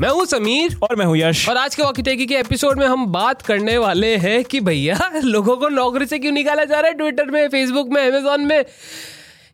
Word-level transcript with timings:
मैं 0.00 0.08
हूँ 0.08 0.24
समीर। 0.24 0.78
और 0.82 0.96
मैं 0.96 1.06
हूँ 1.06 1.16
यश। 1.16 1.48
और 1.48 1.56
आज 1.56 1.74
के 1.74 1.82
वॉकी 1.82 2.02
टेकी 2.02 2.26
के 2.26 2.34
एपिसोड 2.34 2.78
में 2.78 2.86
हम 2.86 3.06
बात 3.06 3.42
करने 3.42 3.78
वाले 3.78 4.16
हैं 4.16 4.44
कि 4.44 4.60
भैया 4.60 5.10
लोगों 5.24 5.56
को 5.56 5.68
नौकरी 5.68 6.06
से 6.06 6.18
क्यों 6.18 6.32
निकाला 6.32 6.64
जा 6.64 6.80
रहा 6.80 6.90
है 6.90 6.94
ट्विटर 6.94 7.30
में 7.30 7.48
फेसबुक 7.48 7.88
में 7.88 8.10
अमेजोन 8.10 8.40
में? 8.40 8.64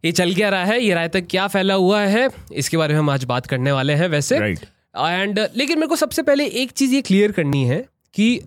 ये 0.04 0.12
चल 0.12 0.34
क्या 0.34 0.48
रहा 0.48 0.64
है? 0.64 0.84
ये 0.84 0.94
राय 0.94 1.08
तक 1.08 1.26
क्या 1.30 1.46
फैला 1.46 1.74
हुआ 1.74 2.00
है? 2.00 2.28
इसके 2.52 2.76
बारे 2.76 2.92
में 2.92 3.00
हम 3.00 3.10
आज 3.10 3.24
बात 3.24 3.46
करने 3.46 3.72
वाले 3.72 3.92
हैं 3.92 4.08
वैसे। 4.08 4.36
And 4.36 4.58
Right. 4.58 4.68
एंड 5.08 5.38
लेकिन 5.56 5.78
मेरे 5.78 5.88
को 5.88 5.96
सबसे 5.96 6.22
पहले 6.22 6.46
एक 6.46 6.70
चीज़ 6.70 6.94
ये 6.94 7.02
क्लियर 7.02 7.32
करनी 7.32 7.64
है 7.64 7.86
कि 8.14 8.40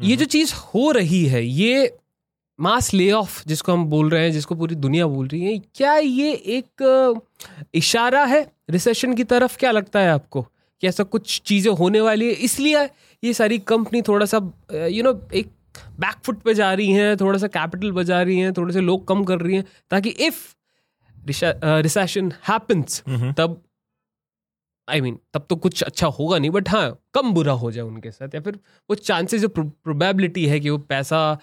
ये 0.00 0.16
जो 0.16 0.24
चीज़ 0.24 0.54
हो 0.54 0.90
रही 0.90 1.26
है 1.26 1.46
ये 1.46 1.96
मास 2.60 2.94
ले 2.94 3.10
ऑफ़ 3.12 3.42
जिसको 3.46 3.72
हम 3.72 3.84
बोल 3.84 4.10
रहे 4.10 4.22
हैं 4.22 4.32
जिसको 4.32 4.54
पूरी 4.54 4.74
दुनिया 4.74 5.06
बोल 5.06 5.28
रही 5.28 5.42
है 5.44 5.58
क्या 5.58 5.96
ये 5.96 6.32
एक 6.32 7.20
इशारा 7.74 8.24
है? 8.24 8.52
रिसेशन 8.70 9.14
की 9.14 9.24
तरफ़ 9.24 9.58
क्या 9.58 9.70
लगता 9.70 10.00
है 10.00 10.10
आपको? 10.10 10.42
कि 10.80 10.86
ऐसा 10.86 11.04
कुछ 11.04 11.40
चीज़ें 11.40 11.72
होने 11.72 12.00
वाली 12.00 12.26
है? 12.26 12.32
इसलिए 12.32 12.84
ये 13.24 13.32
सारी 13.32 13.58
कंपनी 13.58 14.02
थोड़ा 14.02 14.26
सा 14.26 14.40
यू 14.74 15.02
नो 15.02 15.28
एक 15.34 15.50
बैकफुट 16.00 16.42
पे 16.42 16.54
जा 16.54 16.72
रही 16.74 16.90
हैं 16.92 17.16
थोड़ा 17.16 17.38
सा 17.38 17.46
कैपिटल 17.46 17.92
बजा 17.92 18.22
रही 18.22 18.38
हैं 18.38 18.52
थोड़े 18.52 18.72
से 18.72 18.80
लोग 18.80 19.08
कम 19.08 19.24
कर 19.24 19.40
रही 19.40 19.56
हैं 19.56 19.64
ताकि 19.90 20.08
इफ़ 20.08 20.54
रिसेशन 21.64 22.32
हैपन्स 22.48 23.02
तब 23.38 23.62
आई 24.88 24.98
I 24.98 25.02
मीन 25.02 25.14
mean, 25.14 25.26
तब 25.34 25.46
तो 25.50 25.56
कुछ 25.56 25.82
अच्छा 25.82 26.06
होगा 26.06 26.38
नहीं 26.38 26.50
बट 26.50 26.68
हाँ 26.68 26.98
कम 27.14 27.32
बुरा 27.32 27.52
हो 27.52 27.70
जाए 27.72 27.84
उनके 27.84 28.10
साथ 28.10 28.34
या 28.34 28.40
फिर 28.40 28.58
वो 28.90 28.94
चांसेस 28.94 29.40
जो 29.40 29.48
प्रोबेबिलिटी 29.48 30.46
है 30.46 30.60
कि 30.60 30.70
वो 30.70 30.78
पैसा 30.78 31.38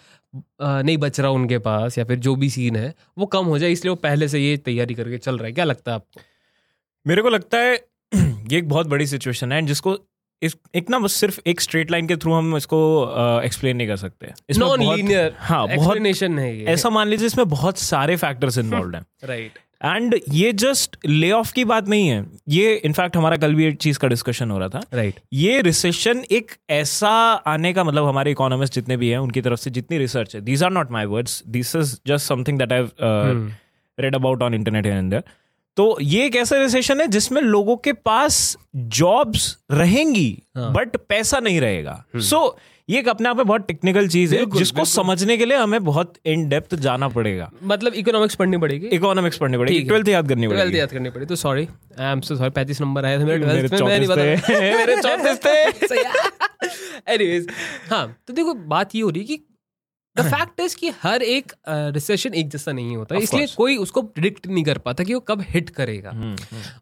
नहीं 0.62 0.98
बच 0.98 1.20
रहा 1.20 1.30
उनके 1.32 1.58
पास 1.60 1.98
या 1.98 2.06
फिर 2.06 2.20
जो 2.20 2.36
भी 2.36 2.50
सीन 2.50 2.76
है 2.76 2.94
वो 3.18 3.26
कम 3.26 3.46
हो 3.46 3.60
जाए 3.60 3.72
इसलिए 3.72 3.90
वो 3.90 3.96
पहले 3.96 4.28
से 4.28 4.40
ये 4.40 4.58
तैयारी 4.58 4.94
करके 4.94 5.18
चल 5.18 5.38
रहा 5.38 5.48
है। 5.48 5.54
क्या 5.54 5.66
लगता 5.66 5.92
है 5.92 5.96
आपको? 5.96 6.22
मेरे 7.06 7.22
को 7.22 7.30
लगता 7.30 7.58
है 7.58 7.74
ये 8.52 8.58
एक 8.58 8.70
बहुत 8.70 8.88
बड़ी 8.88 9.08
सिचुएशन 9.08 9.52
है 9.52 9.62
जिसको 9.62 9.98
इस 10.42 10.56
एक 10.76 10.90
ना 10.90 11.00
बस 11.00 11.14
सिर्फ़ 11.14 11.40
एक 11.48 11.62
स्ट्रेट 11.62 11.92
लाइन 11.92 12.08
के 12.08 12.16
थ्रू 12.16 12.34
हम 12.34 12.56
इसको 12.58 12.80
एक्सप्लेन 13.46 13.78
नहीं 13.78 13.88
कर 13.88 13.96
सकते। 13.98 14.32
नॉन 14.58 14.82
लीनियर 14.84 15.36
हाँ 15.40 15.60
बहुत 15.68 15.78
एक्सप्लेनेशन 15.78 16.40
है 16.40 16.64
ऐसा 16.64 16.90
मान 16.90 17.08
लीजिए 17.08 17.28
इसमें 17.28 17.48
बहुत 17.50 17.78
सारे 17.78 18.16
फैक्टर्स 18.16 18.58
इन्वॉल्व 18.58 18.96
हैं। 18.96 19.06
राइट 19.24 19.60
एंड 19.86 20.16
ये 20.32 20.52
जस्ट 20.54 20.98
ले 21.06 21.32
ऑफ़ 21.32 21.54
की 21.54 21.66
बात 21.66 21.88
नहीं 21.88 22.08
है। 22.08 22.26
ये 22.50 22.74
इनफैक्ट 22.76 23.18
हमारा 23.18 23.38
कल 23.38 23.56
भी 23.56 23.66
एक 23.66 23.78
चीज़ 23.78 24.00
का 24.00 24.08
डिस्कशन 24.08 24.52
हो 24.52 24.58
रहा 24.60 24.70
था। 24.70 24.82
Right 24.94 25.14
right. 25.14 25.28
ये 25.34 25.62
रिसेशन 25.62 26.24
एक 26.32 26.52
ऐसा 26.70 27.10
आने 27.48 27.74
का 27.74 27.84
मतलब 27.84 28.06
हमारे 28.06 28.32
इकोनॉमिस्ट 28.32 28.74
जितने 28.74 28.98
भी 28.98 29.10
हैं 29.10 29.18
उनकी 29.18 29.42
तरफ़ 29.42 29.60
से 29.60 29.72
जितनी 29.72 29.98
रिसर्च 29.98 30.36
है 30.36 30.42
these 30.42 30.64
are 30.64 30.72
not 30.72 30.92
my 30.92 31.06
words 31.06 31.44
this 31.48 31.76
is 31.76 31.96
just 32.08 32.28
something 32.28 32.60
that 32.60 32.74
I 32.74 32.88
read 34.00 34.16
about 34.16 34.42
on 34.42 34.54
internet 34.54 34.86
and 34.86 35.10
there 35.10 35.24
तो 35.78 35.98
ये 36.02 36.26
एक 36.26 36.36
ऐसा 36.36 36.58
रिसेशन 36.58 37.02
है 37.02 37.08
जिसमें 37.08 37.42
लोगों 37.42 37.76
के 37.78 37.94
पास 37.94 38.58
जॉब्स 38.76 39.58
रहेंगी 39.72 40.30
हाँ। 40.58 40.72
बट 40.74 40.96
पैसा 41.10 41.40
नहीं 41.40 41.60
रहेगा। 41.62 42.04
सो 42.16 42.58
ये 42.90 43.00
एक 43.00 43.08
अपने 43.10 43.30
आप 43.30 43.38
में 43.38 43.46
बहुत 43.46 43.66
टेक्निकल 43.68 44.08
चीज़ 44.08 44.34
है 44.36 44.40
जिसको 44.40 44.58
बिल्कुल। 44.58 44.86
समझने 44.86 45.38
के 45.38 45.46
लिए 45.46 45.58
हमें 45.58 45.84
बहुत 45.84 46.14
इन 46.26 46.48
डेप्थ 46.50 46.76
जाना 46.76 47.08
पड़ेगा। 47.08 47.50
मतलब 47.64 47.94
इकोनॉमिक्स 47.94 48.36
पढ़नी 48.36 48.58
पड़ेगी? 48.58 48.88
इकोनॉमिक्स 48.88 49.38
पढ़नी 49.38 49.58
पड़ेगी 49.58 49.80
ट्वेल्थ 49.88 50.08
याद 50.08 50.30
करनी 50.30 50.48
पड़ेगी 50.48 50.56
ट्वेल्थ 50.56 50.66
पड़ेगी। 50.66 50.80
याद 50.80 50.92
करनी 50.92 51.10
पड़ी 51.10 51.26
तो 51.26 51.36
sorry 51.36 51.68
I 52.00 52.12
am 52.12 52.22
so 52.22 52.36
sorry 52.36 52.50
पैंतीस 52.50 52.82
नंबर 52.82 53.06
आया 53.06 53.20
था 53.20 53.26
मेरे 53.26 53.46
मेरे 53.46 53.68
12th 53.68 53.82
में 53.82 53.88
मैं 53.90 54.00
नहीं 54.00 54.08
चौंतीस 54.08 54.10
बता 54.10 54.54
थे। 54.54 54.76
मेरे 54.76 54.96
चौंतीस 55.02 55.40
थे 55.46 57.14
एनीवेज 57.14 57.48
हाँ 57.90 58.08
तो 58.28 58.34
देखो 58.34 58.54
बात 58.54 58.96
ये 58.96 59.02
हो 59.02 59.10
रही 59.10 59.22
है 59.22 59.28
कि 59.28 59.44
द 60.16 60.24
फैक्ट 60.26 60.60
इज़ 60.62 60.76
कि 60.78 60.90
हर 61.02 61.24
एक 61.24 61.52
रिसेशन 61.68 62.30
uh, 62.30 62.36
एक 62.36 62.50
जैसा 62.50 62.72
नहीं 62.72 62.96
होता। 62.98 63.16
इसलिए 63.18 63.48
कोई 63.56 63.78
उसको 63.78 64.02
प्रिडिक्ट 64.02 64.48
नहीं 64.48 64.64
कर 64.64 64.78
पाता 64.78 65.04
कि 65.04 65.14
वो 65.14 65.20
कब 65.28 65.42
हिट 65.50 65.70
करेगा। 65.72 66.12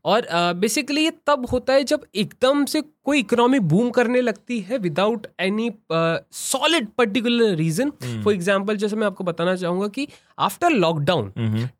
और 0.06 0.28
बेसिकली 0.56 1.04
ये 1.04 1.12
तब 1.28 1.46
होता 1.52 1.74
है 1.74 1.84
जब 1.84 2.06
एकदम 2.16 2.66
से 2.66 2.82
कोई 2.82 3.20
इकोनॉमी 3.20 3.60
बूम 3.62 3.90
करने 3.92 4.22
लगती 4.22 4.60
है 4.62 4.78
without 4.80 5.28
any 5.42 5.70
solid 5.92 6.88
particular 6.98 7.56
reason 7.56 7.90
for 8.02 8.34
example 8.34 8.78
जैसे 8.78 8.96
मैं 8.96 9.08
आपको 9.08 9.24
बताना 9.24 9.56
चाहूँगा 9.56 9.88
कि 9.88 10.08
आफ्टर 10.40 10.70
लॉकडाउन 10.72 11.32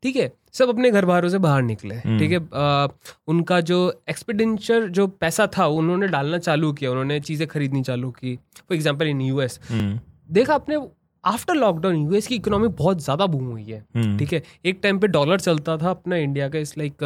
ठीक 0.04 0.16
है 0.16 0.32
सब 0.54 0.70
अपने 0.70 0.92
घर 0.92 1.06
बारों 1.06 1.30
से 1.30 1.38
बाहर 1.40 1.62
निकले 1.64 1.96
ठीक 2.00 2.32
है। 2.32 2.40
उनका 3.28 3.60
जो 3.62 3.78
एक्सपेंडिचर 4.10 4.88
जो 4.90 5.08
पैसा 5.22 5.48
था 5.58 5.66
उन्होंने 5.78 6.08
डालना 6.08 6.38
चालू 6.40 6.72
किया 6.74 6.92
उन्होंने 6.92 7.20
चीज़ें 7.22 7.48
खरीदनी 7.48 7.82
चालू 7.84 8.12
की। 8.12 8.36
फॉर 8.58 8.76
एग्ज़ाम्पल 8.76 9.08
इन 9.08 9.22
यूएस 9.22 9.60
देखा 9.72 10.54
आपने 10.56 10.78
आफ्टर 11.26 11.56
लॉकडाउन 11.56 11.96
यूएस 11.96 12.28
की 12.28 12.36
इकोनॉमी 12.36 12.68
बहुत 12.78 13.04
ज़्यादा 13.04 13.26
बूम 13.26 13.46
हुई 13.46 13.64
है। 13.64 13.84
हम्म। 13.96 14.18
ठीक 14.18 14.34
है? 14.34 14.42
एक 14.66 14.80
टाइम 14.84 15.00
पे 15.00 15.08
डॉलर 15.08 15.40
चलता 15.40 15.78
था 15.78 15.90
अपना 15.90 16.16
इंडिया 16.16 16.50
का 16.50 16.60
इस 16.60 16.78
like 16.78 17.04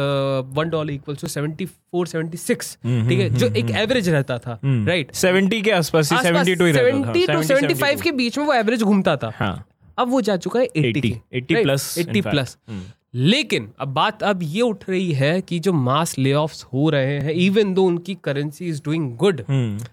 one 0.56 0.70
dollar 0.70 0.92
equal 0.92 1.16
to 1.16 1.28
seventy 1.28 1.66
four 1.66 2.06
seventy 2.06 2.36
six 2.36 2.74
ठीक 2.76 3.18
है? 3.20 3.28
जो 3.30 3.46
एक 3.46 3.70
एवरेज 3.70 4.08
रहता 4.08 4.38
था 4.38 4.58
राइट 4.64 5.12
सेवेंटी 5.14 5.60
के 5.62 5.70
आसपास 5.70 6.08
सेवेंटी 6.08 6.54
टू 6.54 6.64
रहता 6.64 7.34
था। 7.34 7.42
सेवेंटी 7.42 7.74
फाइव 7.74 8.00
के 8.00 8.12
बीच 8.12 8.38
में 8.38 8.44
वो 8.44 8.52
एवरेज 8.52 8.82
घूमता 8.82 9.16
था। 9.16 9.32
हाँ। 9.36 9.66
अब 9.98 10.10
वो 10.10 10.20
जा 10.20 10.36
चुका 10.36 10.60
है 10.60 10.66
80 10.66 10.92
80, 10.92 11.12
80 11.34 11.62
plus, 11.64 11.84
in 11.98 12.08
80 12.08 12.20
fact. 12.20 12.30
Plus 12.30 12.56
hmm. 12.68 12.82
लेकिन 13.14 13.68
अब 13.80 13.88
बात 13.88 14.22
अब 14.22 14.40
ये 14.42 14.60
उठ 14.60 14.88
रही 14.88 15.12
है 15.12 15.40
कि 15.40 15.58
जो 15.58 15.72
मास 15.72 16.18
ले 16.18 16.32
हो 16.32 16.88
रहे 16.90 17.18
हैं 17.20 17.32
इवन 17.32 17.72
दो 17.74 17.84
उनकी 17.84 18.14
currency 18.24 18.66
is 18.66 18.82
doing 18.84 19.16
good 19.16 19.42
hmm. 19.48 19.86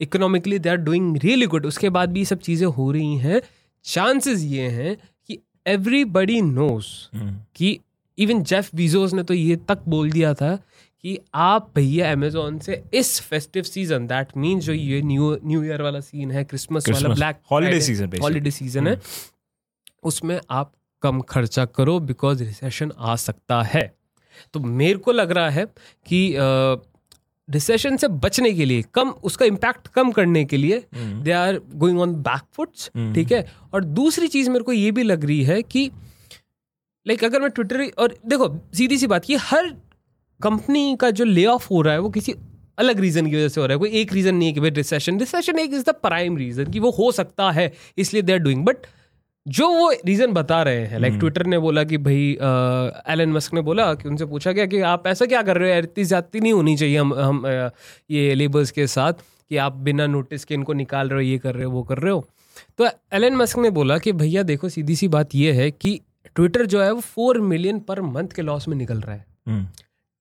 Economically 0.00 0.58
they 0.58 0.68
are 0.68 0.76
doing 0.76 1.16
really 1.16 1.46
good 1.46 1.66
उसके 1.66 1.90
बाद 1.90 2.12
भी 2.12 2.18
ये 2.18 2.24
सब 2.24 2.38
चीज़ें 2.38 2.66
हो 2.66 2.90
रही 2.92 3.16
हैं। 3.16 3.40
चांसेस 3.84 4.42
ये 4.42 4.68
हैं 4.68 4.96
कि 5.30 5.38
एवरीबडी 5.66 6.40
नोस 6.42 7.10
हम्म। 7.14 7.36
कि 7.56 7.78
इवन 8.18 8.42
जेफ 8.42 8.74
बीजोस 8.74 9.12
ने 9.14 9.22
तो 9.22 9.34
ये 9.34 9.56
तक 9.68 9.82
बोल 9.88 10.10
दिया 10.10 10.34
था 10.34 10.56
कि 11.04 11.18
आप 11.34 11.70
भैया 11.74 12.12
अमेजोन 12.12 12.58
से 12.58 12.82
इस 12.94 13.20
फेस्टिव 13.20 13.62
सीज़न 13.62 14.06
दैट 14.06 14.36
मीन्स 14.36 14.64
जो 14.64 14.72
ये 14.72 15.00
न्यू 15.02 15.36
न्यू 15.44 15.62
ईयर 15.64 15.82
वाला 15.82 16.00
सीन 16.00 16.30
है 16.30 16.44
क्रिसमस 16.44 16.88
वाला 16.88 17.14
black 17.14 17.40
holiday 17.50 17.80
season 17.80 18.18
holiday 18.22 18.50
season 18.50 18.86
है 18.88 19.00
उसमें 20.02 20.40
आप 20.50 20.72
कम 21.02 21.20
खर्चा 21.20 21.64
करो 21.64 21.98
बिकॉज़ 22.00 22.42
रिसेशन 22.44 22.92
आ 22.98 23.16
सकता 23.16 23.62
है। 23.62 23.82
तो 24.54 24.60
मेरे 24.60 24.98
को 24.98 25.12
लग 25.12 25.30
रहा 25.30 25.50
है 25.50 25.66
कि 26.06 26.34
रिसेशन 27.50 27.96
से 27.96 28.08
बचने 28.08 28.52
के 28.52 28.64
लिए 28.64 28.82
कम 28.94 29.10
उसका 29.10 29.44
इम्पैक्ट 29.44 29.88
कम 29.88 30.12
करने 30.12 30.44
के 30.44 30.56
लिए 30.56 30.84
they 30.96 31.30
are 31.30 31.60
going 31.74 32.00
on 32.00 32.14
backfoots 32.14 32.90
ठीक 33.14 33.32
है? 33.32 33.52
और 33.74 33.84
दूसरी 33.84 34.28
चीज़ 34.28 34.50
मेरे 34.50 34.64
को 34.64 34.72
ये 34.72 34.90
भी 34.90 35.02
लग 35.02 35.24
रही 35.24 35.42
है 35.44 35.62
कि 35.62 35.90
लाइक 37.08 37.20
like, 37.20 37.30
अगर 37.30 37.40
मैं 37.40 37.50
ट्विटर 37.50 37.90
और 37.98 38.16
देखो 38.26 38.60
सीधी 38.74 38.98
सी 38.98 39.06
बात 39.06 39.30
ये 39.30 39.36
हर 39.36 39.76
कंपनी 40.42 40.96
का 41.00 41.10
जो 41.10 41.24
ले 41.24 41.46
ऑफ़ 41.46 41.68
हो 41.70 41.82
रहा 41.82 41.94
है 41.94 42.00
वो 42.00 42.10
किसी 42.10 42.34
अलग 42.78 43.00
रीजन 43.00 43.30
की 43.30 43.36
वजह 43.36 43.48
से 43.48 43.60
हो 43.60 43.66
रहा 43.66 43.74
है। 43.74 43.78
कोई 43.78 43.90
एक 43.90 44.12
रीजन 44.12 44.34
नहीं 44.34 44.48
है 44.48 44.54
कि 44.54 44.60
भाई 44.60 44.70
रिसेशन 44.70 45.18
रिसेशन 45.20 45.58
एक 45.58 45.72
इज़ 45.72 45.82
द 45.82 45.88
प्राइम 45.88 46.36
रीजन 46.36 46.64
कि 46.64 46.78
वो 46.78 46.90
हो 46.90 47.12
सकता 47.12 47.50
है 47.50 47.72
इसलिए 47.98 48.22
दे 48.22 48.32
आर 48.32 48.38
डूइंग 48.38 48.64
बट 48.64 48.76
जो 49.46 49.68
वो 49.68 49.90
रीजन 50.06 50.32
बता 50.32 50.62
रहे 50.62 50.84
हैं 50.86 50.98
लाइक 50.98 51.14
ट्विटर 51.14 51.46
ने 51.46 51.58
बोला 51.58 51.84
कि 51.84 51.98
भाई 51.98 52.30
एलन 53.08 53.32
मस्क 53.32 53.54
ने 53.54 53.60
बोला 53.60 53.92
कि 53.94 54.08
उनसे 54.08 54.26
पूछा 54.26 54.52
गया 54.52 54.66
कि 54.66 54.80
आप 54.80 55.06
ऐसा 55.06 55.26
क्या 55.26 55.42
कर 55.42 55.58
रहे 55.58 55.72
हो? 55.72 55.78
इतनी 55.78 56.04
ज्यादती 56.04 56.40
नहीं 56.40 56.52
होनी 56.52 56.76
चाहिए 56.76 56.98
हम 56.98 57.14
हम 57.14 57.42
ये 58.10 58.34
लेबर्स 58.34 58.70
के 58.70 58.86
साथ 58.86 59.12
कि 59.50 59.56
आप 59.56 59.76
बिना 59.78 60.06
नोटिस 60.06 60.44
के 60.44 60.54
इनको 60.54 60.72
निकाल 60.72 61.08
रहे 61.08 61.24
हो 61.24 61.30
ये 61.30 61.38
कर 61.38 61.54
रहे 61.54 61.64
हो 61.64 61.70
वो 61.70 61.82
कर 61.82 61.98
रहे 61.98 62.12
हो। 62.12 62.24
तो 62.78 62.88
एलन 63.12 63.36
मस्क 63.36 63.58
ने 63.58 63.70
बोला 63.70 63.98
कि 63.98 64.12
भैया 64.12 64.42
देखो 64.42 64.68
सीधी 64.68 64.96
सी 64.96 65.08
बात 65.08 65.34
ये 65.34 65.52
है 65.52 65.70
कि 65.70 66.00
ट्विटर 66.36 66.66
जो 66.66 66.82
है 66.82 66.92
वो 66.92 67.00
फोर 67.00 67.40
मिलियन 67.40 67.78
पर 67.80 68.00
मंथ 68.02 68.28
के 68.28 68.42
लॉस 68.42 68.68
में 68.68 68.76
निकल 68.76 69.00
रहा 69.00 69.14
है। 69.14 69.24
हम्म। 69.48 69.66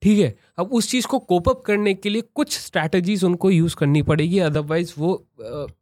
ठीक 0.01 0.19
है? 0.19 0.35
अब 0.59 0.73
उस 0.73 0.89
चीज़ 0.91 1.07
को 1.07 1.19
कोप 1.21 1.49
अप 1.49 1.61
करने 1.65 1.93
के 1.93 2.09
लिए 2.09 2.21
कुछ 2.35 2.57
स्ट्रैटेजीज 2.59 3.23
उनको 3.23 3.49
यूज़ 3.51 3.75
करनी 3.75 4.01
पड़ेगी 4.03 4.39
अदरवाइज़ 4.41 4.93
वो 4.97 5.13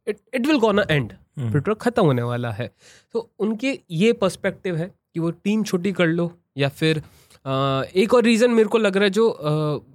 it 0.08 0.46
will 0.46 0.58
gonna 0.58 0.84
end 0.90 1.12
Twitter 1.40 1.74
खत्म 1.76 2.04
होने 2.04 2.22
वाला 2.22 2.50
है। 2.52 2.70
तो 3.14 3.30
उनके 3.40 3.78
ये 3.90 4.12
पर्सपेक्टिव 4.14 4.76
है 4.76 4.86
कि 5.14 5.20
वो 5.20 5.30
टीम 5.30 5.62
छोटी 5.64 5.92
कर 5.92 6.06
लो 6.08 6.30
या 6.58 6.68
फिर 6.70 7.02
अ, 7.44 7.82
एक 7.96 8.14
और 8.14 8.22
रीज़न 8.24 8.50
मेरे 8.50 8.68
को 8.68 8.78
लग 8.78 8.96
रहा 8.96 9.04
है 9.04 9.10
जो 9.10 9.30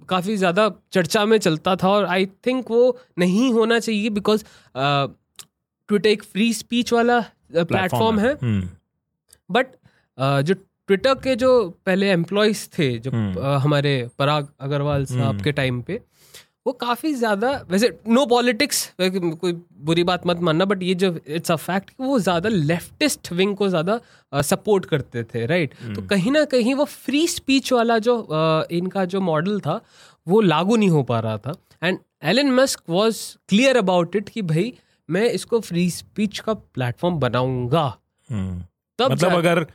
काफ़ी 0.08 0.36
ज़्यादा 0.36 0.68
चर्चा 0.92 1.24
में 1.26 1.38
चलता 1.38 1.74
था 1.76 1.88
और 1.88 2.04
आई 2.06 2.26
थिंक 2.46 2.70
वो 2.70 2.98
नहीं 3.18 3.52
होना 3.52 3.78
चाहिए 3.78 4.10
बिकॉज़ 4.10 4.44
ट्विटर 4.74 6.08
एक 6.08 6.22
फ्री 6.24 6.52
स्पीच 6.54 6.92
वाला 6.92 7.20
प्लेटफॉर्म 7.54 8.18
है। 8.18 8.32
हम्म। 8.34 8.68
बट 9.50 9.66
जो 10.18 10.54
ट्विटर 10.88 11.14
के 11.22 11.34
जो 11.36 11.48
पहले 11.86 12.10
एम्प्लॉयज़ 12.10 12.66
थे 12.78 12.88
जो 12.98 13.10
हम्म। 13.10 13.40
अ, 13.40 13.56
हमारे 13.58 13.94
पराग 14.18 14.48
अग्रवाल 14.60 15.04
साहब 15.06 15.42
के 15.42 15.52
टाइम 15.52 15.80
पे 15.82 16.00
वो 16.66 16.72
काफ़ी 16.72 17.12
ज़्यादा 17.14 17.50
वैसे 17.70 17.88
नो 18.08 18.24
पॉलिटिक्स 18.26 18.78
कोई 19.00 19.52
बुरी 19.88 20.04
बात 20.04 20.26
मत 20.26 20.40
मानना 20.48 20.64
बट 20.64 20.82
ये 20.82 20.94
जो 21.02 21.14
इट्स 21.28 21.50
अ 21.50 21.56
फैक्ट 21.56 21.90
वो 22.00 22.18
ज़्यादा 22.18 22.48
लेफ्टिस्ट 22.48 23.32
विंग 23.32 23.54
को 23.56 23.68
ज़्यादा 23.68 24.00
सपोर्ट 24.42 24.84
करते 24.86 25.22
थे 25.24 25.44
राइट 25.46 25.74
तो 25.96 26.02
कहीं 26.06 26.32
ना 26.32 26.44
कहीं 26.54 26.74
वो 26.74 26.84
फ्री 26.86 27.26
स्पीच 27.28 27.72
वाला 27.72 27.98
जो 27.98 28.16
अ, 28.18 28.64
इनका 28.70 29.04
जो 29.04 29.20
मॉडल 29.20 29.60
था 29.60 29.80
वो 30.26 30.40
लागू 30.40 30.76
नहीं 30.76 30.90
हो 30.90 31.02
पा 31.02 31.20
रहा 31.20 31.38
था। 31.38 31.54
And 31.82 31.98
Elon 32.24 32.50
Musk 32.54 32.82
was 32.88 33.18
clear 33.48 33.76
about 33.76 34.16
it 34.16 34.28
कि 34.28 34.42
भाई 34.44 34.72
मैं 35.08 35.28
इसको 35.30 35.60
फ्री 35.60 35.88
स्पीच 35.90 36.38
का 36.38 36.54
प्लेटफॉर्म 36.54 37.18
बनाऊँगा। 37.20 37.86
हम्म। 38.30 38.62
तब 38.98 39.12
मतलब 39.12 39.32
अगर 39.34 39.66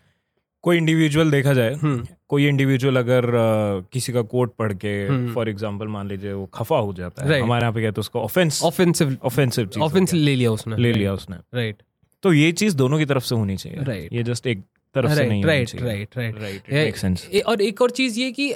कोई 0.63 0.78
इंडिविजुअल 0.78 1.31
देखा 1.31 1.54
जाए 1.54 1.74
हम्म। 1.74 2.06
कोई 2.30 2.48
इंडिविजुअल 2.48 2.98
अगर 2.98 3.25
अ, 3.25 3.81
किसी 3.94 4.13
का 4.13 4.22
कोट 4.34 4.54
पढ़ 4.56 4.74
के 4.74 4.92
हम्म। 5.08 5.34
फॉर 5.34 5.50
एग्जांपल 5.50 5.88
मान 5.88 6.08
लीजिए 6.08 6.34
वो 6.34 6.46
खफा 6.54 6.78
हो 6.78 6.94
जाता 6.94 7.24
है 7.24 7.30
Right. 7.30 7.44
हमारे 7.44 7.62
यहाँ 7.62 7.74
पे 7.74 7.81
कहते 7.81 8.00
हैं 8.00 8.00
उसको 8.00 8.22
ऑफेंस 8.22 8.62
ऑफेंसिव 8.63 9.18
ऑफेंसिव 9.24 9.66
चीज़ 9.68 9.84
ऑफेंस 9.84 10.13
ले 10.13 10.36
लिया 10.36 10.52
उसने। 10.52 10.78
ले 10.78 10.94
लिया 10.94 11.13
उसने। 11.13 11.38
राइट 11.54 11.81
तो 12.24 12.34
ये 12.34 12.52
चीज़ 12.54 12.75
दोनों 12.78 12.98
की 13.00 13.06
तरफ़ 13.06 13.24
से 13.24 13.36
होनी 13.36 13.58
चाहिए। 13.58 13.80
Right. 13.80 14.13
ये 14.13 14.24
जस्ट 14.24 14.48
एक 14.48 14.62
तरफ़ 14.96 15.12
से 15.13 15.25
नहीं 15.28 15.44
right 15.46 15.75
right 15.75 16.18
right 16.18 16.38
right 16.38 17.04
right 17.04 17.44
और 17.46 17.62
एक 17.62 17.81
और 17.81 17.92
चीज़ 17.92 18.19
ये 18.19 18.31
कि 18.31 18.50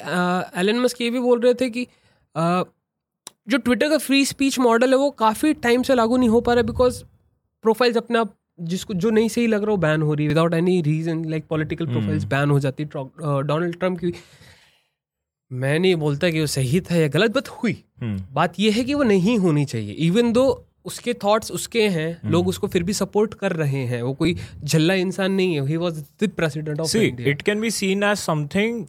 एलन 0.59 0.79
मस्क 0.79 1.01
ये 1.01 1.09
भी 1.09 1.19
बोल 1.19 1.39
रहे 1.39 1.53
थे 1.53 1.69
कि 1.69 1.87
जो 3.49 3.57
ट्विटर 3.57 3.89
का 3.89 3.97
फ्री 3.97 4.25
स्पीच 4.25 4.59
मॉडल 4.59 4.89
है 4.89 4.97
वो 4.97 5.09
काफ़ी 5.19 5.53
टाइम 5.63 5.83
से 5.83 5.95
लागू 5.95 6.17
नहीं 6.17 6.29
हो 6.29 6.41
पा 6.41 6.53
रहा 6.53 6.63
बिकॉज़ 6.63 7.03
प्रोफाइल्स 7.63 7.97
अपने 7.97 8.19
आप 8.19 8.33
जिसको 8.59 8.93
जो 8.93 9.09
नहीं 9.09 9.29
सही 9.29 9.47
लग 9.47 9.61
रहा 9.61 9.71
हो 9.71 9.77
बैन 9.77 10.01
हो 10.01 10.13
रही 10.13 10.25
है। 10.25 10.29
Without 10.29 10.53
any 10.53 10.81
reason 10.81 11.23
like 11.25 11.45
political 11.49 11.87
profiles 11.87 12.23
ban 12.25 12.49
हो 12.49 12.59
जाती 12.59 12.85
डोनाल्ड 12.85 13.79
ट्रंप 13.79 13.99
की। 13.99 14.13
मैं 15.51 15.79
नहीं 15.79 15.95
बोलता 15.95 16.29
कि 16.29 16.39
वो 16.39 16.45
सही 16.47 16.79
था 16.81 16.95
या 16.95 17.07
गलत 17.07 17.31
बट 17.31 17.47
हुई। 17.47 17.83
बात 18.01 18.59
यह 18.59 18.73
है 18.73 18.83
कि 18.83 18.93
वो 18.93 19.03
नहीं 19.03 19.37
होनी 19.37 19.65
चाहिए। 19.65 19.91
इवन 19.91 20.31
दो 20.33 20.45
उसके 20.85 21.13
थॉट्स 21.13 21.51
उसके 21.51 21.87
हैं 21.89 22.29
लोग 22.31 22.47
उसको 22.47 22.67
फिर 22.67 22.83
भी 22.83 22.93
सपोर्ट 22.93 23.33
कर 23.33 23.51
रहे 23.53 23.83
हैं। 23.85 24.01
वो 24.01 24.13
कोई 24.13 24.35
झल्ला 24.63 24.93
इंसान 24.93 25.31
नहीं 25.31 25.55
है। 25.55 25.67
He 25.67 25.77
was 25.77 26.03
the 26.23 26.29
president 26.29 26.79
of 26.79 26.97
India 26.97 27.29
it 27.29 27.41
can 27.41 27.61
be 27.61 27.71
seen 27.71 28.03
as 28.03 28.17
something 28.17 28.85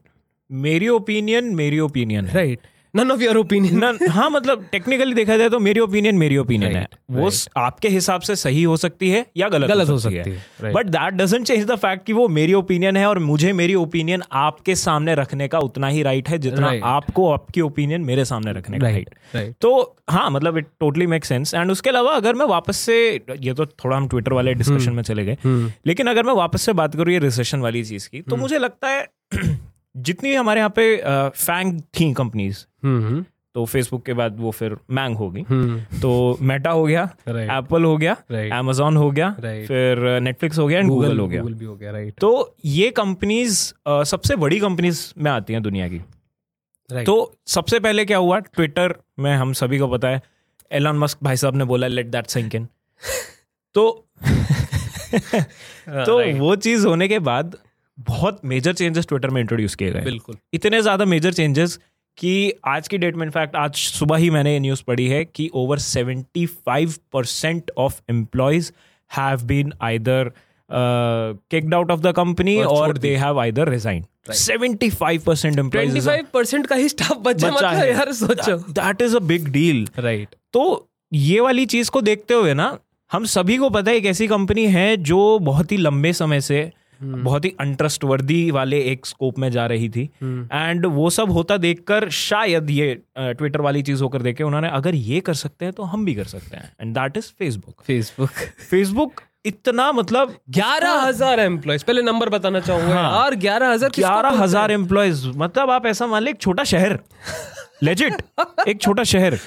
मेरी 0.50 0.88
ओपिनियन 0.88 1.54
मेरी 1.54 1.78
opinion 1.80 2.26
right 2.26 2.60
none 2.96 3.10
of 3.10 3.20
your 3.20 3.36
opinion 3.36 3.98
हाँ 4.10 4.30
मतलब 4.30 4.66
टेक्निकली 4.72 5.14
देखा 5.14 5.36
जाए 5.36 5.48
तो 5.48 5.58
मेरी 5.58 5.80
ओपिनियन 5.80 6.14
मेरी 6.14 6.36
ओपिनियन 6.36 6.72
right, 6.72 6.82
है। 6.82 6.88
Right, 6.88 7.00
वो 7.10 7.60
आपके 7.60 7.88
हिसाब 7.88 8.20
से 8.20 8.36
सही 8.36 8.62
हो 8.62 8.76
सकती 8.76 9.10
है 9.10 9.26
या 9.36 9.48
गलत 9.48 9.68
गलत 9.68 9.88
हो 9.88 9.98
सकती 9.98 10.16
सकती 10.16 10.30
है 10.30 10.44
है, 10.62 10.72
but 10.72 10.86
that 10.86 11.14
doesn't 11.14 11.46
change 11.46 11.66
the 11.66 11.74
fact 11.76 12.06
कि 12.06 12.12
वो 12.12 12.28
मेरी 12.28 12.54
ओपिनियन 12.54 12.96
है 12.96 13.06
और 13.06 13.18
मुझे 13.18 13.52
मेरी 13.52 13.74
ओपिनियन 13.74 14.22
आपके 14.32 14.74
सामने 14.74 15.14
रखने 15.14 15.48
का 15.48 15.58
उतना 15.58 15.88
ही 15.88 16.02
राइट 16.02 16.28
है 16.28 16.38
जितना 16.38 16.66
Right. 16.66 16.82
आपको 16.84 17.32
आपकी 17.32 17.60
ओपिनियन 17.60 18.00
मेरे 18.00 18.24
सामने 18.24 18.52
रखने 18.52 18.78
का 18.78 18.86
राइट 18.86 18.96
राइट 18.96 19.34
राइट 19.34 19.54
तो 19.60 19.96
हाँ 20.10 20.30
मतलब 20.30 20.58
it 20.58 20.66
totally 20.80 21.06
make 21.06 21.24
sense 21.24 21.54
and 21.54 21.70
उसके 21.70 21.90
अलावा 21.90 22.12
अगर 22.12 22.34
मैं 22.34 22.46
वापस 22.46 22.76
से 22.76 23.20
ये 23.40 23.54
तो 23.54 23.66
थोड़ा 23.66 23.96
हम 23.96 24.08
ट्विटर 24.08 24.32
वाले 24.32 24.54
डिस्कशन 24.54 24.92
में 24.92 25.02
चले 25.02 25.24
गए। 25.24 25.36
लेकिन 25.86 26.06
अगर 26.06 26.22
मैं 26.22 26.32
वापस 26.32 26.62
से 26.62 26.72
बात 26.72 26.96
करूँ 26.96 27.12
ये 27.12 27.18
रिसेशन 27.18 27.58
वाली 27.58 27.84
चीज़ 27.84 28.08
की 28.08 28.20
तो 28.20 28.36
मुझे 28.36 28.58
लगता 28.58 28.88
है 28.88 29.06
जितनी 29.96 30.34
हमारे 30.34 30.60
यहाँ 30.60 30.70
पे 30.70 30.96
फैंग 31.28 31.80
थी 31.80 32.12
कंपनीज़ 32.14 32.56
हम्म 32.58 32.75
तो 33.54 33.64
फेसबुक 33.64 34.04
के 34.06 34.12
बाद 34.14 34.36
वो 34.38 34.50
फिर 34.50 34.76
मैंग 34.90 35.16
होगी 35.16 35.44
हम्म। 35.48 36.00
तो 36.00 36.38
मेटा 36.42 36.70
हो 36.70 36.84
गया 36.86 37.02
एप्पल 37.28 37.84
हो 37.84 37.96
गया 37.96 38.16
amazon 38.60 38.96
हो 38.96 39.10
गया 39.10 39.30
फिर 39.40 40.20
नेटफ्लिक्स 40.22 40.58
हो 40.58 40.66
गया 40.66 40.78
एंड 40.78 40.88
गूगल 40.88 41.18
हो 41.18 41.26
गया। 41.28 41.42
भी 41.42 41.64
हो 41.64 41.76
गया 41.76 41.90
राइट 41.90 42.14
तो 42.20 42.56
ये 42.64 42.90
कंपनीज़ 42.90 43.62
सबसे 43.88 44.36
बड़ी 44.36 44.60
कंपनीज़ 44.60 45.02
में 45.18 45.30
आती 45.30 45.52
हैं 45.52 45.62
दुनिया 45.62 45.88
की। 45.88 46.00
तो 46.90 47.14
सबसे 47.46 47.80
पहले 47.80 48.04
क्या 48.04 48.18
हुआ? 48.18 48.38
ट्विटर 48.38 48.94
में 49.18 49.34
हम 49.34 49.52
सभी 49.52 49.78
को 49.78 49.88
पता 49.88 50.08
है 50.08 50.20
एलन 50.70 50.98
मस्क 50.98 51.18
भाई 51.22 51.36
साहब 51.36 51.56
ने 51.56 51.64
बोला 51.64 51.86
लेट 51.86 52.06
दैट 52.06 52.26
सिंक 52.26 52.54
इन 52.54 52.68
तो 53.74 53.88
तो 55.88 56.38
वो 56.38 56.54
चीज़ 56.56 56.86
होने 56.86 57.08
के 57.08 57.18
बाद 57.18 57.56
बहुत 57.98 58.40
मेजर 58.44 58.72
चेंजेस 58.72 59.06
ट्विटर 59.06 59.30
में 59.30 59.40
इंट्रोड्यूस 59.40 59.74
किए 59.74 59.90
गए 59.90 60.00
बिल्कुल। 60.00 60.36
इतने 60.52 60.80
ज़्यादा 60.82 61.04
मेजर 61.04 61.32
चेंजेस 61.32 61.78
कि 62.18 62.52
आज 62.64 62.88
की 62.88 62.98
डेट 62.98 63.16
में 63.16 63.26
इनफैक्ट 63.26 63.56
आज 63.56 63.74
सुबह 63.74 64.16
ही 64.16 64.30
मैंने 64.30 64.52
ये 64.52 64.60
न्यूज़ 64.60 64.82
पढ़ी 64.86 65.08
है 65.08 65.24
कि 65.24 65.50
over 65.54 65.78
75 65.78 66.98
percent 67.12 67.70
of 67.78 68.00
employees 68.10 68.72
have 69.16 69.42
been 69.42 69.72
either 69.82 70.32
kicked 71.50 71.74
out 71.74 71.90
of 71.90 72.00
the 72.00 72.12
company 72.12 72.62
और 72.62 72.98
they 72.98 73.16
have 73.16 73.40
either 73.40 73.68
resign 73.68 74.04
75 74.32 75.18
percent 75.18 75.70
twenty 75.70 76.00
five 76.00 76.26
percent 76.34 76.66
का 76.66 76.76
ही 76.76 76.88
स्टाफ 76.88 77.16
बचा 77.16 77.50
बचा 77.50 77.50
मतलब 77.50 77.80
है। 77.80 77.92
यार 77.92 78.12
सोचो। 78.12 78.56
That 78.56 79.02
is 79.02 79.16
a 79.16 79.18
big 79.18 79.48
deal 79.48 79.88
right 79.98 80.28
तो 80.52 80.88
ये 81.12 81.40
वाली 81.40 81.66
चीज़ 81.66 81.90
को 81.90 82.00
देखते 82.00 82.34
हुए 82.34 82.54
ना 82.54 82.78
हम 83.12 83.24
सभी 83.24 83.56
को 83.56 83.70
पता 83.70 83.90
है 83.90 83.96
एक 83.96 84.06
ऐसी 84.06 84.26
कंपनी 84.28 84.66
है 84.66 84.96
जो 84.96 85.38
बहुत 85.38 85.72
ही 85.72 85.76
लंबे 85.76 86.12
समय 86.12 86.40
से 86.40 86.72
बहुत 87.02 87.44
ही 87.44 87.52
अनट्रस्टवर्दी 87.60 88.50
वाले 88.50 88.80
एक 88.92 89.06
स्कोप 89.06 89.38
में 89.38 89.50
जा 89.50 89.66
रही 89.66 89.88
थी। 89.88 90.08
एंड 90.22 90.86
वो 90.86 91.10
सब 91.10 91.30
होता 91.30 91.56
देखकर 91.56 92.08
शायद 92.10 92.70
ये 92.70 92.94
ट्विटर 93.18 93.60
वाली 93.60 93.82
चीज़ 93.82 94.02
होकर 94.02 94.22
देखे 94.22 94.44
उन्होंने 94.44 94.68
अगर 94.70 94.94
ये 94.94 95.20
कर 95.20 95.34
सकते 95.34 95.64
हैं 95.64 95.74
तो 95.74 95.82
हम 95.84 96.04
भी 96.04 96.14
कर 96.14 96.24
सकते 96.26 96.56
हैं। 96.56 96.72
And 96.80 96.94
that 96.94 97.16
is 97.16 97.32
Facebook 97.38 97.82
Facebook 97.86 98.30
Facebook 98.70 99.20
इतना 99.46 99.90
मतलब 99.92 100.34
ग्यारह 100.50 101.00
हज़ार 101.00 101.40
एम्प्लॉयज़ 101.40 101.84
पहले 101.84 102.02
नंबर 102.02 102.28
बताना 102.28 102.60
चाहूँगा 102.60 102.94
हाँ। 102.94 103.10
और 103.14 103.34
ग्यारह 103.36 103.72
हज़ार 103.72 103.90
ग्यारह 103.96 104.42
हज़ार 104.42 104.70
एम्प्लॉयज़ 104.70 105.26
मतलब 105.36 105.70
आप 105.70 105.86
ऐसा 105.86 106.06
मान 106.06 106.22
लें 106.22 106.30
एक 106.30 106.40
छोटा 106.40 106.64
शहर। 106.64 106.98
लेजिट 107.82 108.22
एक 108.68 108.80
छोटा 108.80 109.04
शहर। 109.04 109.38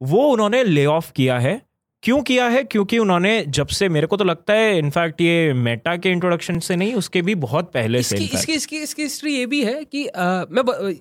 वो 0.00 0.22
उन्होंने 0.28 0.62
ले 0.64 0.84
ऑफ़ 0.86 1.12
किया 1.12 1.38
है। 1.38 1.60
क्यों 2.06 2.22
किया 2.22 2.48
है? 2.48 2.64
क्योंकि 2.64 2.98
उन्होंने 2.98 3.44
जब 3.48 3.66
से 3.66 3.88
मेरे 3.88 4.06
को 4.06 4.16
तो 4.16 4.24
लगता 4.24 4.52
है 4.52 4.78
इनफैक्ट 4.78 5.20
ये 5.20 5.52
मेटा 5.52 5.96
के 5.96 6.10
इंट्रोडक्शन 6.10 6.58
से 6.58 6.76
नहीं 6.76 6.94
उसके 6.94 7.22
भी 7.22 7.34
बहुत 7.34 7.70
पहले 7.72 7.98
इसकी, 7.98 8.16
से 8.16 8.24
इसकी 8.24 8.36
इसकी 8.36 8.52
इसकी 8.52 8.76
इसकी 8.76 9.02
हिस्ट्री 9.02 9.34
ये 9.36 9.46
भी 9.46 9.64
है 9.64 9.84
कि 9.84 10.06
अ, 10.06 10.44
मैं 10.50 10.64
ब- 10.64 10.94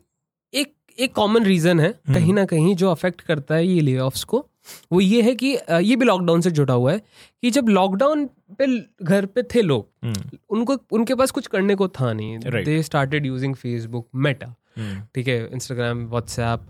एक 0.53 0.73
एक 0.99 1.13
कॉमन 1.13 1.43
रीजन 1.43 1.79
है 1.79 1.87
हम्म। 1.89 2.13
कहीं 2.13 2.33
ना 2.33 2.45
कहीं 2.45 2.75
जो 2.75 2.91
अफेक्ट 2.91 3.21
करता 3.21 3.55
है 3.55 3.67
ये 3.67 3.81
ले 3.81 3.97
को 4.23 4.49
वो 4.91 5.01
ये 5.01 5.21
है 5.21 5.35
कि 5.35 5.55
अ, 5.55 5.79
ये 5.79 5.95
भी 5.95 6.05
लॉकडाउन 6.05 6.41
से 6.41 6.51
जुड़ा 6.51 6.73
हुआ 6.73 6.91
है 6.91 7.01
कि 7.41 7.51
जब 7.51 7.67
लॉकडाउन 7.69 8.25
पे 8.59 8.67
घर 9.03 9.25
पे 9.25 9.43
थे 9.43 9.61
लोग 9.61 9.87
हम्म, 10.03 10.37
उनको 10.49 10.77
उनके 10.91 11.15
पास 11.15 11.31
कुछ 11.31 11.47
करने 11.47 11.75
को 11.75 11.87
था 11.87 12.13
नहीं. 12.13 12.39
They 12.63 12.83
started 12.83 13.25
using 13.25 13.55
Facebook 13.55 14.07
Meta 14.15 14.55
ठीक 15.15 15.27
है 15.27 15.49
इंस्टाग्राम 15.53 16.05
व्हाट्सएप 16.05 16.65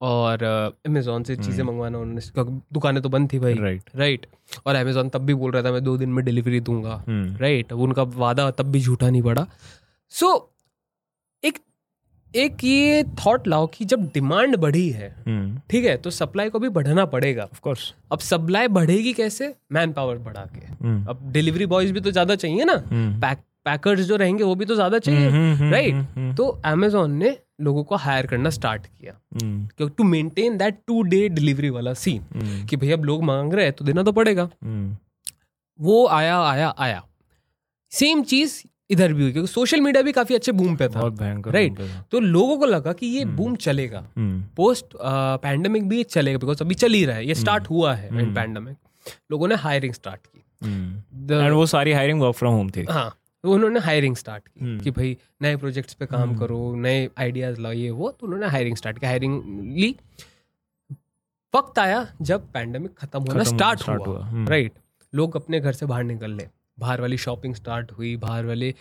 और 0.00 0.42
अमेजोन 0.86 1.22
से 1.22 1.36
चीज़ें 1.36 1.62
मंगवाना 1.64 1.98
उन्होंने 1.98 2.60
दुकानें 2.72 3.02
तो 3.02 3.08
बंद 3.08 3.32
थी 3.32 3.38
भाई। 3.38 3.54
Right. 3.54 3.96
राइट 3.96 4.26
और 4.66 4.74
अमेजोन 4.74 5.08
तब 5.08 5.20
भी 5.20 5.34
बोल 5.34 5.52
रहा 5.52 5.62
था 5.62 5.72
मैं 5.72 5.82
दो 5.84 5.96
दिन 5.96 6.08
में 6.08 6.24
डिलीवरी 6.24 6.60
दूँगा। 6.60 6.94
हम्म, 7.08 7.36
राइट 7.36 7.72
अब 7.72 7.80
उनका 7.80 8.02
वादा 8.02 8.50
तब 8.50 8.70
भी 8.72 8.80
झूठा 8.80 9.10
नहीं 9.10 9.22
पड़ा। 9.22 9.46
सो 10.12 10.26
so, 10.26 10.40
एक 11.44 11.58
एक 12.34 12.64
ये 12.64 13.02
थॉट 13.18 13.46
लाओ 13.48 13.66
कि 13.66 13.84
जब 13.84 14.06
डिमांड 14.14 14.56
बढ़ी 14.56 14.88
है 14.90 15.08
हम्म, 15.26 15.60
ठीक 15.70 15.84
है 15.84 15.96
तो 15.96 16.10
सप्लाई 16.10 16.50
को 16.50 16.58
भी 16.58 16.68
बढ़ना 16.68 17.04
पड़ेगा। 17.06 17.48
Of 17.48 17.60
course. 17.60 17.84
अब 18.12 18.18
सप्लाई 18.18 18.68
बढ़ेगी 18.68 19.12
कैसे? 19.12 19.54
मैन 19.72 19.92
पावर 19.92 20.18
बढ़ा 20.18 20.44
के। 20.46 20.66
हम्म, 20.66 21.04
अब 21.04 21.30
डिलीवरी 21.32 21.66
बॉयज़ 21.66 21.92
भी 21.92 22.00
तो 22.00 22.10
ज़्यादा 22.10 22.34
चाहिए 22.36 22.64
ना। 22.64 22.82
हम्म, 22.90 23.20
पैक 23.20 23.38
पैकर्स 23.64 24.00
जो 24.00 24.16
रहेंगे 24.16 24.44
वो 24.44 24.54
भी 24.54 24.64
तो 24.64 24.74
ज़्यादा 24.74 24.96
हम्म, 24.96 25.16
हम्म, 25.16 25.30
चाहिए 25.30 25.54
हम्म, 25.54 25.70
राइट 25.72 25.94
हम्म, 25.94 26.34
तो 26.34 26.46
अमेजोन 26.64 27.12
ने 27.12 27.36
लोगों 27.60 27.84
को 27.84 27.96
हायर 27.96 28.26
करना 28.26 28.50
स्टार्ट 28.50 28.86
किया। 28.86 29.12
क्योंकि 29.34 29.94
to 29.98 30.04
maintain 30.04 30.56
that 30.58 30.78
two 30.86 31.02
day 31.02 31.28
delivery 31.28 31.70
वाला 31.70 31.94
सीन 31.94 32.22
हम्म, 32.34 32.66
कि 32.66 32.76
भैया 32.76 32.96
अब 32.96 33.04
लोग 33.04 33.22
मांग 33.22 33.54
रहे 33.54 33.64
हैं 33.64 33.72
तो 33.72 33.84
देना 33.84 34.02
तो 34.02 34.12
पड़ेगा। 34.12 34.48
हम्म, 34.64 34.96
वो 35.78 36.06
आया 36.08 36.38
आया 36.40 36.68
आया। 36.78 37.02
सेम 37.92 38.22
चीज़ 38.22 38.62
इधर 38.90 39.12
भी 39.12 39.22
हुई 39.22 39.32
क्योंकि 39.32 39.48
सोशल 39.48 39.80
मीडिया 39.80 40.02
भी 40.02 40.12
काफ़ी 40.12 40.34
अच्छे 40.34 40.52
बूम 40.52 40.76
पे 40.76 40.88
था। 40.88 41.00
राइट 41.48 41.80
तो 42.10 42.20
लोगों 42.20 42.56
को 42.58 42.66
लगा 42.66 42.92
कि 42.92 43.06
ये 43.06 43.24
बूम 43.24 43.54
चलेगा। 43.56 44.06
हम्म, 44.16 44.42
पोस्ट 44.56 44.86
पैंडेमिक 45.42 45.88
भी 45.88 46.02
चलेगा 46.04 46.38
बिकॉज़ 46.38 46.62
अभी 46.64 46.74
चल 46.74 46.92
ही 46.92 47.04
रहा 47.04 47.16
है। 47.16 47.26
ये 47.26 47.34
स्टार्ट 47.34 47.70
हुआ 47.70 47.94
है 47.94 48.34
पैंडेमिक 48.34 48.76
लोगों 49.30 49.48
ने 49.48 49.54
हायरिंग 49.56 49.94
स्टार्ट 49.94 50.26
की। 50.26 51.50
वो 51.50 51.66
सारी 51.66 51.92
हायरिंग 51.92 52.20
वर्क 52.20 52.34
फ्रॉम 52.36 52.54
होम 52.54 52.70
थी। 52.70 52.84
हाँ। 52.90 53.14
उन्होंने 53.44 53.80
हायरिंग 53.80 54.16
स्टार्ट 54.16 54.48
की 54.48 54.64
हम्म। 54.64 54.80
कि 54.80 54.90
भाई 54.90 55.16
नए 55.42 55.56
प्रोजेक्ट्स 55.56 55.94
पे 55.94 56.06
काम 56.06 56.36
करो 56.38 56.74
नए 56.76 57.08
आइडियाज़ 57.18 57.60
लाओ 57.60 57.72
ये 57.72 57.90
वो 57.92 58.10
तो 58.10 58.26
उन्होंने 58.26 58.46
हायरिंग 58.48 58.76
स्टार्ट 58.76 58.98
की 58.98 59.06
हायरिंग 59.06 59.42
ली। 59.76 59.94
वक्त 61.54 61.78
आया 61.78 62.06
जब 62.22 62.52
पैंडेमिक 62.52 62.94
खत्म 62.98 63.20
होना 63.22 63.44
स्टार्ट 63.44 63.88
हुआ 63.88 63.96
हुआ, 63.96 64.24
हम्म। 64.24 64.48
राइट 64.48 64.72
लोग 65.12 65.36
अपने 65.36 65.60
घर 65.60 65.72
से 65.72 65.86
बाहर 65.86 66.04
निकल 66.04 66.30
ले। 66.30 66.48
बाहर 66.78 67.00
वाली 67.00 67.16
शॉपिंग 67.18 67.54
स्टार्ट 67.54 67.90
हुई 67.92 68.14
बाहर 68.16 68.46
वाले 68.46 68.74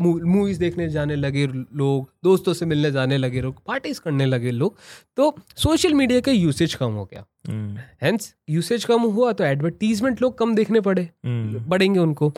मूवीज़ 0.00 0.58
देखने 0.60 0.88
जाने 0.88 1.16
लगे 1.16 1.46
लोग 1.46 2.08
दोस्तों 2.24 2.52
से 2.54 2.66
मिलने 2.66 2.90
जाने 2.92 3.16
लगे 3.16 3.40
लोग 3.40 3.62
पार्टीज़ 3.66 4.00
करने 4.00 4.26
लगे 4.26 4.50
लोग। 4.50 4.76
तो 5.16 5.34
सोशल 5.56 5.94
मीडिया 5.94 6.20
का 6.20 6.32
यूसेज 6.32 6.74
कम 6.74 6.92
हो 6.92 7.04
गया। 7.04 7.24
हम्म, 7.48 7.78
हेंस 8.02 8.34
यूसेज 8.50 8.84
कम 8.84 9.02
हुआ 9.02 9.32
तो 9.32 9.44
एडवर्टीजमेंट 9.44 10.22
लोग 10.22 10.36
कम 10.38 10.54
देखने 10.54 10.80
पड़े 10.80 11.02
हम्म। 11.24 11.64
बढ़ेंगे 11.68 11.98
उनको। 12.00 12.32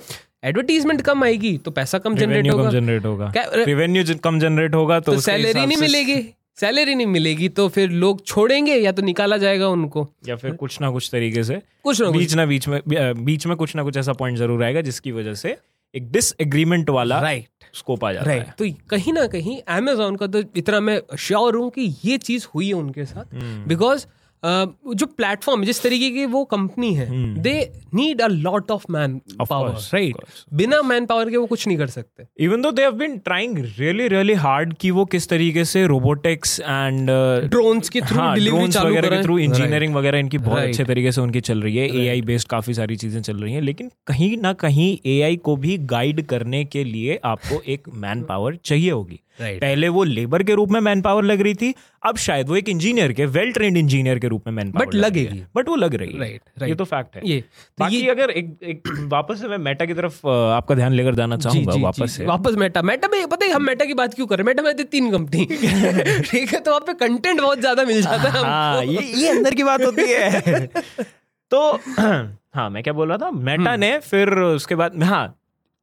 एडवर्टीजमेंट 0.47 1.03
कम 1.03 1.25
आएगी 1.25 1.57
तो 1.59 1.71
पैसा 1.71 1.99
कम 1.99 2.17
जनरेट 2.17 2.51
होगा। 2.53 2.71
जनरेट 2.71 3.05
होगा। 3.05 3.33
रेवेन्यू 3.37 4.05
कम 4.25 4.39
जनरेट 4.41 4.75
होगा 4.75 5.01
तो 5.01 5.15
तो 5.15 5.21
सैलरी 5.21 5.67
नहीं 5.67 5.77
मिलेगी 5.79 6.17
सैलरी 6.59 6.95
नहीं 6.95 7.07
मिलेगी 7.07 7.49
तो 7.49 7.69
फिर 7.69 7.91
लोग 7.93 8.25
छोड़ेंगे 8.27 8.75
या 8.75 8.93
तो 8.93 9.03
निकाला 9.03 9.37
जाएगा 9.37 9.69
उनको? 9.69 10.07
या 10.29 10.37
फिर 10.37 10.53
कुछ 10.55 10.81
ना 10.81 10.91
कुछ 10.91 11.09
तरीके 11.13 11.43
से। 11.45 11.61
कुछ 11.85 12.01
ना 12.03 12.11
बीच 12.11 12.35
ना 12.35 12.47
बीच 12.47 12.69
में 12.69 12.81
बीच 13.25 13.47
में 13.47 13.57
कुछ 13.57 13.75
ना 13.77 13.83
कुछ 13.83 13.97
ऐसा 13.97 14.13
पॉइंट 14.13 14.39
ज़रूर 14.39 14.65
आएगा 14.65 14.81
जिसकी 14.81 15.13
वजह 15.13 15.35
से 15.35 15.57
एक 15.95 16.11
डिसएग्रीमेंट 16.13 16.91
वाला 16.91 17.19
राइट 17.21 17.67
स्कोप 17.75 18.05
आ 18.05 18.13
जाता 18.13 18.31
है। 18.31 18.55
तो 18.59 18.71
कहीं 18.91 19.13
ना 19.13 19.27
कहीं 19.27 19.61
अमेजोन 19.69 20.17
का 20.17 20.27
तो 20.27 20.43
इतना 20.57 20.81
मैं 20.81 21.01
श्योर 21.19 21.57
हूँ 21.57 21.71
कि 21.71 21.95
ये 22.05 22.19
चीज़ 22.19 22.47
हुई 22.55 22.69
है 22.69 22.75
उनके 22.75 23.05
साथ। 23.05 23.35
हम्म, 23.35 23.65
बिकॉज़ 23.69 24.07
जो 24.45 25.07
प्लेटफॉर्म 25.07 25.65
जिस 25.65 25.83
तरीके 25.83 26.11
की 26.11 26.25
वो 26.27 26.45
कंपनी 26.47 26.93
है 26.95 27.07
they 27.43 27.55
need 27.95 28.21
a 28.23 28.27
lot 28.29 28.71
of 28.71 28.85
manpower 29.41 29.71
right 29.95 30.17
बिना 30.55 30.81
मैन 30.83 31.07
पावर 31.07 31.31
के 31.31 31.37
वो 31.37 31.47
कुछ 31.47 31.67
नहीं 31.67 31.79
कर 31.79 31.87
सकते। 31.89 32.27
Even 32.45 32.63
though 32.63 32.71
they 32.73 32.83
have 32.83 32.93
been 32.95 33.17
trying 33.19 33.59
really 33.79 34.09
really 34.09 34.35
hard 34.37 34.75
कि 34.81 34.91
वो 34.91 35.05
किस 35.07 35.29
तरीके 35.29 35.65
से 35.65 35.87
रोबोटिक्स 35.87 36.59
एंड 36.61 37.11
ड्रोन्स 37.51 37.89
के 37.89 38.01
थ्रू 38.03 38.33
डिलीवरी 38.35 38.69
चालू 38.69 38.91
वगैरह 38.91 39.09
करें 39.09 39.19
के 39.19 39.25
थ्रू 39.25 39.39
इंजीनियरिंग 39.39 39.95
वगैरह 39.95 40.19
इनकी 40.19 40.39
बहुत 40.39 40.59
अच्छे 40.59 40.85
तरीके 40.85 41.13
से 41.13 41.21
उनकी 41.21 41.41
चल 41.43 41.63
रही 41.63 41.77
है। 41.77 41.89
एआई 41.97 42.23
बेस्ड 42.23 42.49
काफ़ी 42.49 42.75
सारी 42.75 42.97
चीज़ें 42.97 43.21
चल 43.23 43.37
रही 43.37 43.53
हैं 43.53 43.61
लेकिन 43.63 43.91
कहीं 44.07 44.37
ना 44.39 44.53
कहीं 44.61 44.97
एआई 45.11 45.37
को 45.39 45.57
भी 45.57 45.77
गाइड 45.89 46.27
करने 46.27 46.65
के 46.67 46.85
लिए 46.85 47.21
आपको 47.25 47.61
एक 47.67 47.89
मैन 47.95 48.23
पावर 48.25 48.59
चाहिए 48.65 48.91
होगी। 48.91 49.21
राइट 49.41 49.61
पहले 49.61 49.89
वो 49.89 50.05
लेबर 50.05 50.43
के 50.43 50.55
रूप 50.55 50.71
में 50.71 50.81
मैन 50.81 51.01
पावर 51.03 51.25
लग 51.25 51.41
रही 51.41 51.55
थी 51.55 51.75
अब 52.03 52.17
शायद 52.17 52.49
वो 52.49 52.57
एक 52.57 52.69
इंजीनियर 52.69 53.13
के 53.13 53.27
वेल 53.27 53.53
ट्रेंड 53.53 53.77
इंजीनियर 53.77 54.19
के 54.19 54.29
रूप 54.29 54.43
में 54.47 54.53
मैन 54.55 54.71
पावर 54.73 54.87
But 54.87 54.95
लगेगी। 54.95 55.43
बट 55.57 55.69
वो 55.69 55.77
लग 55.77 55.95
रही 55.95 56.13
है। 56.13 56.21
Right, 56.21 56.43
right. 56.49 56.69
ये 56.69 56.75
तो 56.75 56.85
फैक्ट 56.85 57.17
है। 57.17 57.23
ये। 57.25 57.41
तो 57.41 57.85
बाकी 57.85 57.97
ये 57.97 58.11
अगर 58.11 58.31
एक 58.31 58.57
एक 58.63 58.89
वापस 59.13 59.41
से 59.41 59.49
मैं 59.49 59.59
मेटा 59.59 59.85
की 59.85 59.95
तरफ़ 59.95 60.27
आपका 60.29 60.75
ध्यान 60.75 60.93
लेकर 60.93 61.15
जाना 61.15 61.37
चाहूँगा 61.37 61.73
जी 61.73 61.83
वापस 61.83 62.01
जी 62.01 62.07
से। 62.09 62.25
वापस 62.27 62.55
मेटा 62.59 62.83
मेटा 62.83 63.09
में 63.09 63.27
पता 63.29 63.47
है 63.47 63.53
हम 63.53 63.65
मेटा 63.67 63.85
की 63.85 63.95
बात 63.95 64.15
क्यों 64.15 64.27
कर 64.27 64.39
रहे 64.39 64.43
हैं? 64.43 64.47
मेटा 64.47 64.63
में 64.63 64.89
तीन 64.91 65.11
कंपनी 65.13 65.45
ठीक 66.31 66.53
है 66.53 66.61
तो 66.61 66.71
वहाँ 66.71 66.81
पे 66.87 66.93
कंटेंट 67.07 67.41
बहुत 67.41 67.61
ज़्यादा 67.61 67.85
मिल 67.85 68.03
जाता 68.03 68.31
है 68.31 68.43
हाँ 68.45 68.85
ये 68.85 69.03
ये 69.23 69.29
अंदर 69.29 69.55
की 69.55 69.65
बात 69.65 69.83
होती 69.85 70.03
है। 70.09 70.67
तो 71.51 71.61
हाँ 72.57 72.69
मैं 72.71 72.83
क्या 72.83 72.93
बोल 72.93 73.09
रहा 73.09 73.19
था? 73.19 73.31
Meta 73.31 73.71
hmm. 73.71 73.81
ने 73.81 73.99
फिर 73.99 74.31
उसके 74.39 74.75
बाद 74.75 75.03
हाँ 75.03 75.27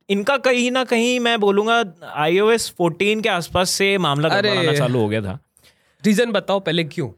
इनका 0.09 0.37
कहीं 0.37 0.71
ना 0.71 0.83
कहीं 0.83 1.19
मैं 1.19 1.39
बोलूँगा 1.39 1.81
iOS 2.23 2.69
14 2.81 3.21
के 3.21 3.29
आसपास 3.29 3.69
से 3.69 3.97
मामला 3.97 4.29
गड़बड़ाना 4.29 4.73
चालू 4.73 4.99
हो 4.99 5.09
गया 5.09 5.21
था। 5.21 5.39
रीजन 6.05 6.31
बताओ 6.31 6.59
पहले 6.59 6.83
क्यों? 6.83 7.09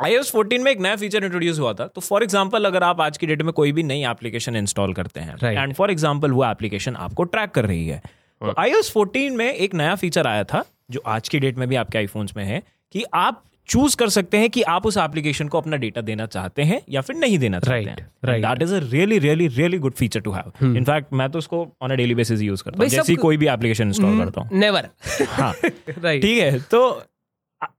iOS 0.00 0.30
14 0.30 0.58
में 0.58 0.70
एक 0.72 0.80
नया 0.80 0.96
फीचर 0.96 1.24
इंट्रोड्यूस 1.24 1.58
हुआ 1.58 1.72
था। 1.72 1.86
तो 1.86 2.00
फॉर 2.00 2.22
एग्जांपल 2.22 2.64
अगर 2.64 2.82
आप 2.82 3.00
आज 3.00 3.18
की 3.18 3.26
डेट 3.26 3.42
में 3.42 3.52
कोई 3.52 3.72
भी 3.72 3.82
नई 3.82 4.04
एप्लीकेशन 4.04 4.56
इंस्टॉल 4.56 4.94
करते 4.94 5.20
हैं 5.20 5.56
एंड 5.56 5.74
फॉर 5.74 5.90
एग्जांपल 5.90 6.32
वो 6.32 6.44
एप्लीकेशन 6.44 6.96
आपको 6.96 7.24
ट्रैक 7.24 7.50
कर 7.50 7.66
रही 7.66 7.86
है 7.88 8.02
तो 8.40 8.52
iOS 8.62 8.92
14 8.96 9.30
में 9.30 9.54
एक 9.54 9.74
नया 9.74 9.94
फीचर 9.94 10.26
आया 10.26 10.44
था 10.44 10.64
जो 10.90 11.02
आज 11.06 11.28
की 11.28 11.38
डेट 11.38 11.58
में 11.58 11.68
भी 11.68 11.76
आपके 11.76 11.98
आईफोन्स 11.98 12.36
में 12.36 12.44
है 12.44 12.62
कि 12.92 13.04
आप 13.14 13.42
चूज़ 13.68 13.96
कर 13.96 14.08
सकते 14.08 14.38
हैं 14.38 14.50
कि 14.50 14.62
आप 14.62 14.86
उस 14.86 14.96
एप्लीकेशन 14.96 15.48
को 15.48 15.58
अपना 15.58 15.76
डेटा 15.76 16.00
देना 16.00 16.26
चाहते 16.26 16.62
हैं 16.62 16.80
या 16.90 17.00
फिर 17.00 17.16
नहीं 17.16 17.38
देना 17.38 17.60
चाहते 17.60 17.84
Right, 17.84 18.00
हैं। 18.00 18.08
right. 18.24 18.44
That 18.48 18.62
is 18.62 18.74
a 18.74 18.78
really 18.92 19.18
really 19.18 19.46
really 19.48 19.78
good 19.78 19.94
feature 19.94 20.20
to 20.20 20.32
have 20.32 20.76
in fact 20.76 21.12
मैं 21.12 21.28
तो 21.30 21.38
उसको 21.38 21.66
on 21.82 21.90
a 21.90 21.94
daily 21.94 22.14
basis 22.14 22.40
use 22.40 22.62
करता 22.62 22.82
हूँ 22.82 22.88
जैसे 22.88 23.12
ही 23.12 23.16
कोई 23.16 23.36
भी 23.36 23.48
एप्लीकेशन 23.48 23.88
इंस्टॉल 23.88 24.18
करता 24.18 24.40
हूँ। 24.40 24.58
नेवर 24.58 24.88
हाँ। 25.30 25.52
राइट 25.64 26.22
ठीक 26.22 26.38
है 26.38 26.58
तो 26.60 27.02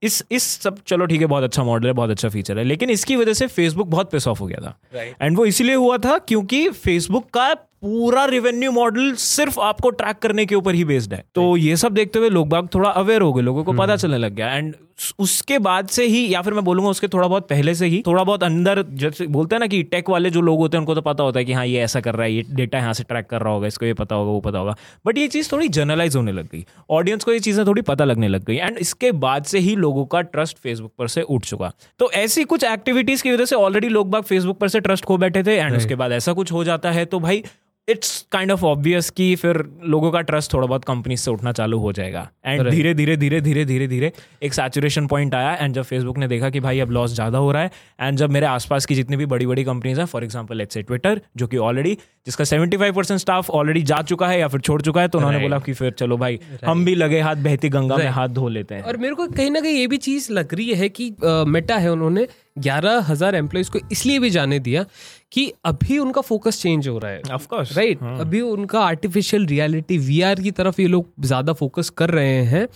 इस 0.03 0.23
इस 0.31 0.43
सब 0.61 0.77
चलो 0.87 1.05
ठीक 1.05 1.21
है 1.21 1.27
बहुत 1.27 1.43
अच्छा 1.43 1.63
मॉडल 1.63 1.87
है 1.87 1.93
बहुत 1.93 2.09
अच्छा 2.09 2.29
फीचर 2.29 2.57
है 2.57 2.63
लेकिन 2.63 2.89
इसकी 2.89 3.15
वजह 3.15 3.33
से 3.33 3.47
फेसबुक 3.47 3.87
बहुत 3.87 4.11
पिस 4.11 4.27
ऑफ़ 4.27 4.39
हो 4.39 4.45
गया 4.47 4.61
था। 4.61 4.77
राइट 4.93 5.15
एंड 5.21 5.37
वो 5.37 5.45
इसीलिए 5.45 5.75
हुआ 5.75 5.97
था 5.97 6.17
क्योंकि 6.17 6.69
फेसबुक 6.69 7.29
का 7.29 7.53
पूरा 7.85 8.23
रेवेन्यू 8.25 8.71
मॉडल 8.71 9.11
सिर्फ़ 9.15 9.59
आपको 9.61 9.89
ट्रैक 9.91 10.19
करने 10.19 10.45
के 10.45 10.55
ऊपर 10.55 10.75
ही 10.75 10.83
बेस्ड 10.85 11.13
है। 11.13 11.23
तो 11.35 11.55
ये 11.57 11.75
सब 11.77 11.93
देखते 11.93 12.19
हुए 12.19 12.29
लोग 12.29 12.47
बाग 12.49 12.67
थोड़ा 12.75 12.89
अवेयर 12.91 13.21
हो 13.21 13.33
गए 13.33 13.41
लोगों 13.41 13.63
को 13.63 13.73
पता 13.73 13.95
चलने 13.95 14.17
लग 14.17 14.33
गया। 14.35 14.47
एंड 14.47 14.73
उसके 15.19 15.57
बाद 15.59 15.87
से 15.87 16.05
ही 16.05 16.33
या 16.33 16.41
फिर 16.41 16.53
मैं 16.53 16.63
बोलूँगा 16.63 16.89
उसके 16.89 17.07
थोड़ा 17.07 17.27
बहुत 17.27 17.47
पहले 17.49 17.73
से 17.75 17.85
ही 17.85 18.01
थोड़ा 18.07 18.23
बहुत 18.23 18.43
अंदर 18.43 18.81
जैसे 18.93 19.25
बोलते 19.27 19.55
हैं 19.55 19.59
ना 19.59 19.67
कि 19.67 19.81
टेक 19.83 20.09
वाले 20.09 20.29
जो 20.29 20.41
लोग 20.41 20.59
होते 20.59 20.77
हैं 20.77 20.79
उनको 20.79 20.95
तो 20.95 21.01
पता 21.01 21.23
होता 21.23 21.39
है 21.39 21.45
कि 21.45 21.53
हाँ 21.53 21.65
ये 21.65 21.81
ऐसा 21.83 22.01
कर 22.01 22.15
रहा 22.15 22.23
है 22.23 22.33
ये 22.33 22.45
डेटा 22.51 22.77
यहाँ 22.77 22.93
से 22.93 23.03
ट्रैक 23.03 23.25
कर 23.25 23.41
रहा 23.41 23.53
होगा 23.53 23.67
इसको 23.67 23.85
ये 23.85 23.93
पता 23.93 24.15
होगा 24.15 24.31
वो 24.31 24.39
पता 24.39 24.59
होगा। 24.59 24.75
बट 25.05 25.17
ये 25.17 25.27
चीज़ 25.27 25.51
थोड़ी 25.51 25.67
जनरलाइज 25.69 26.15
होने 26.15 26.31
लग 26.31 26.47
गई। 26.51 26.65
ऑडियंस 26.89 27.23
को 27.23 27.33
ये 27.33 27.39
चीज़ें 27.39 27.65
थोड़ी 27.67 27.81
पता 27.81 28.05
लगने 28.05 28.27
लग 28.27 28.45
गई। 28.45 28.55
एंड 28.55 28.77
इसके 28.77 29.11
बाद 29.19 29.43
से 29.43 29.59
ही 29.59 29.75
लोगों 29.75 30.05
का 30.05 30.21
ट्रस्ट 30.23 30.57
फेसबुक 30.57 30.93
पर 30.97 31.07
से 31.07 31.21
उठ 31.21 31.45
चुका। 31.45 31.71
तो 31.99 32.11
ऐसी 32.13 32.43
कुछ 32.45 32.63
एक्टिविटीज़ 32.63 33.23
की 33.23 33.31
वजह 33.31 33.45
से 33.45 33.55
ऑलरेडी 33.57 33.89
लोग 33.89 34.09
बाग 34.11 34.23
फेसबुक 34.23 34.59
पर 34.59 34.67
से 34.67 34.79
ट्रस्ट 34.79 35.05
खो 35.05 35.17
बैठे 35.17 35.43
थे। 35.43 35.57
एंड 35.57 35.77
उसके 35.77 35.95
बाद 35.95 36.11
ऐसा 36.11 36.33
कुछ 36.33 36.51
हो 36.51 36.63
जाता 36.63 36.91
है 36.91 37.05
तो 37.05 37.19
भाई 37.19 37.43
इट्स 37.87 38.25
काइंड 38.31 38.51
ऑफ़ 38.51 38.63
ऑब्वियस 38.65 39.09
कि 39.09 39.35
फिर 39.35 39.57
लोगों 39.85 40.09
का 40.11 40.21
ट्रस्ट 40.21 40.53
थोड़ा 40.53 40.67
बहुत 40.67 40.85
कंपनी 40.85 41.17
से 41.17 41.31
उठना 41.31 41.51
चालू 41.51 41.77
हो 41.79 41.91
जाएगा। 41.93 42.27
एंड 42.45 42.69
धीरे 42.69 42.93
धीरे 42.93 43.15
धीरे 43.17 43.41
धीरे 43.41 43.65
धीरे 43.65 43.87
धीरे 43.87 44.11
एक 44.43 44.53
सैचुरेशन 44.53 45.07
पॉइंट 45.07 45.35
आया 45.35 45.53
एंड 45.55 45.75
जब 45.75 45.83
फेसबुक 45.83 46.17
ने 46.17 46.27
देखा 46.27 46.49
कि 46.49 46.59
भाई 46.59 46.79
अब 46.79 46.91
लॉस 46.91 47.13
ज़्यादा 47.13 47.37
हो 47.37 47.51
रहा 47.51 47.61
है 47.61 47.71
एंड 48.01 48.17
जब 48.17 48.31
मेरे 48.31 48.45
आसपास 48.45 48.85
की 48.85 48.95
जितनी 48.95 49.17
भी 49.17 49.25
बड़ी 49.25 49.47
बड़ी 49.47 49.63
कंपनीज़ 49.63 49.99
हैं 49.99 50.05
for 50.05 50.23
example 50.23 50.57
let's 50.57 50.73
say 50.73 50.81
Twitter 50.81 51.21
जो 51.37 51.47
कि 51.47 51.57
ऑलरेडी 51.57 51.97
जिसका 52.25 52.43
75% 52.43 52.95
परसेंट 52.95 53.19
स्टाफ 53.19 53.49
ऑलरेडी 53.49 53.81
जा 53.83 54.01
चुका 54.01 54.27
है 54.27 54.39
या 54.39 54.47
फिर 54.47 54.59
छोड़ 54.59 54.81
चुका 54.81 55.01
है 55.01 55.07
तो 55.07 55.17
उन्होंने 55.17 55.39
बोला 55.39 55.59
कि 55.59 55.73
फिर 55.73 55.91
चलो 55.91 56.17
भाई 56.17 56.39
हम 56.65 56.85
भी 56.85 56.95
लगे 56.95 57.19
हाथ 57.19 57.35
बहती 57.43 57.69
गंगा 57.69 57.97
में 57.97 58.07
हाथ 58.09 58.29
धो 58.29 58.47
लेते 58.49 58.75
हैं। 58.75 58.81
और 58.81 58.97
मेरे 58.97 59.15
को 59.15 59.27
कहीं 59.27 59.51
ना 59.51 59.59
कहीं 59.59 59.75
ये 59.75 59.87
भी 59.87 59.97
चीज़ 59.99 60.31
लग 60.33 60.53
रही 60.53 60.73
है 60.73 60.89
कि 60.89 61.15
मेटा 61.47 61.77
है 61.77 61.91
उन्होंने 61.91 62.27
ग्यारह 62.57 62.99
हज़ार 63.07 63.35
एम्प्लॉयज़ 63.35 63.71
को 63.71 63.79
इसलिए 63.91 64.19
भी 64.19 64.29
जाने 64.29 64.59
दिया 64.59 64.85
कि 65.31 65.51
अभी 65.65 65.97
उनका 65.99 66.21
फोकस 66.21 66.61
चेंज 66.61 66.87
हो 66.87 66.97
रहा 66.97 67.11
है। 67.11 67.21
ऑफ़ 67.33 67.47
कोर्स 67.47 67.77
राइट 67.77 68.03
अभी 68.03 68.41
उनका 68.41 68.79
आर्टिफिशियल 68.81 69.45
रियलिटी 69.45 69.97
वीआर 69.99 70.41
की 70.41 70.51
तरफ़ 70.51 70.81
ये 70.81 70.87
लोग 70.87 71.11
ज़्यादा 71.21 71.53
फोकस 71.53 71.89
कर 71.97 72.09
रहे 72.09 72.43
हैं। 72.45 72.67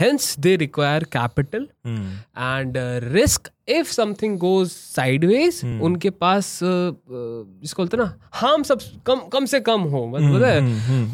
Hence 0.00 0.34
they 0.38 0.54
require 0.56 1.04
capital 1.12 1.66
and 1.86 2.76
risk 3.12 3.50
if 3.68 3.90
something 3.92 4.38
goes 4.38 4.68
sideways 4.68 5.60
उनके 5.64 6.10
पास 6.10 6.48
uh, 6.56 6.68
uh, 6.68 7.44
जिसको 7.62 7.82
बोलते 7.82 7.96
ना 7.96 8.12
हार्म 8.32 8.62
सब 8.62 8.80
कम 9.06 9.20
कम 9.32 9.44
से 9.46 9.60
कम 9.60 9.80
हो। 9.82 10.06
मतलब 10.06 10.36
पता 10.36 10.48
है 10.48 10.60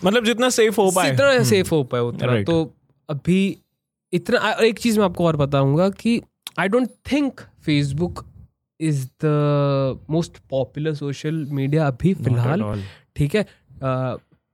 मतलब 0.05 0.25
जितना 0.25 0.51
सेफ़ 0.51 0.81
हो 0.81 0.91
पाए। 0.91 1.11
जितना 1.11 1.43
सेफ़ 1.45 1.71
हो 1.71 1.83
पाए 1.85 2.01
उतना। 2.03 2.33
Right. 2.33 2.47
तो 2.47 2.75
अभी 3.09 3.57
इतना 4.13 4.51
एक 4.65 4.79
चीज़ 4.79 4.99
मैं 4.99 5.05
आपको 5.05 5.27
और 5.27 5.37
बताऊँगा 5.37 5.89
कि 5.91 6.21
I 6.59 6.69
don't 6.69 6.89
think 7.13 7.41
Facebook 7.67 8.25
is 8.81 9.07
the 9.25 10.05
most 10.11 10.39
popular 10.51 10.95
social 10.95 11.45
media 11.51 11.87
अभी 11.87 12.15
फ़िलहाल। 12.15 12.83
ठीक 13.17 13.35
है? 13.35 13.47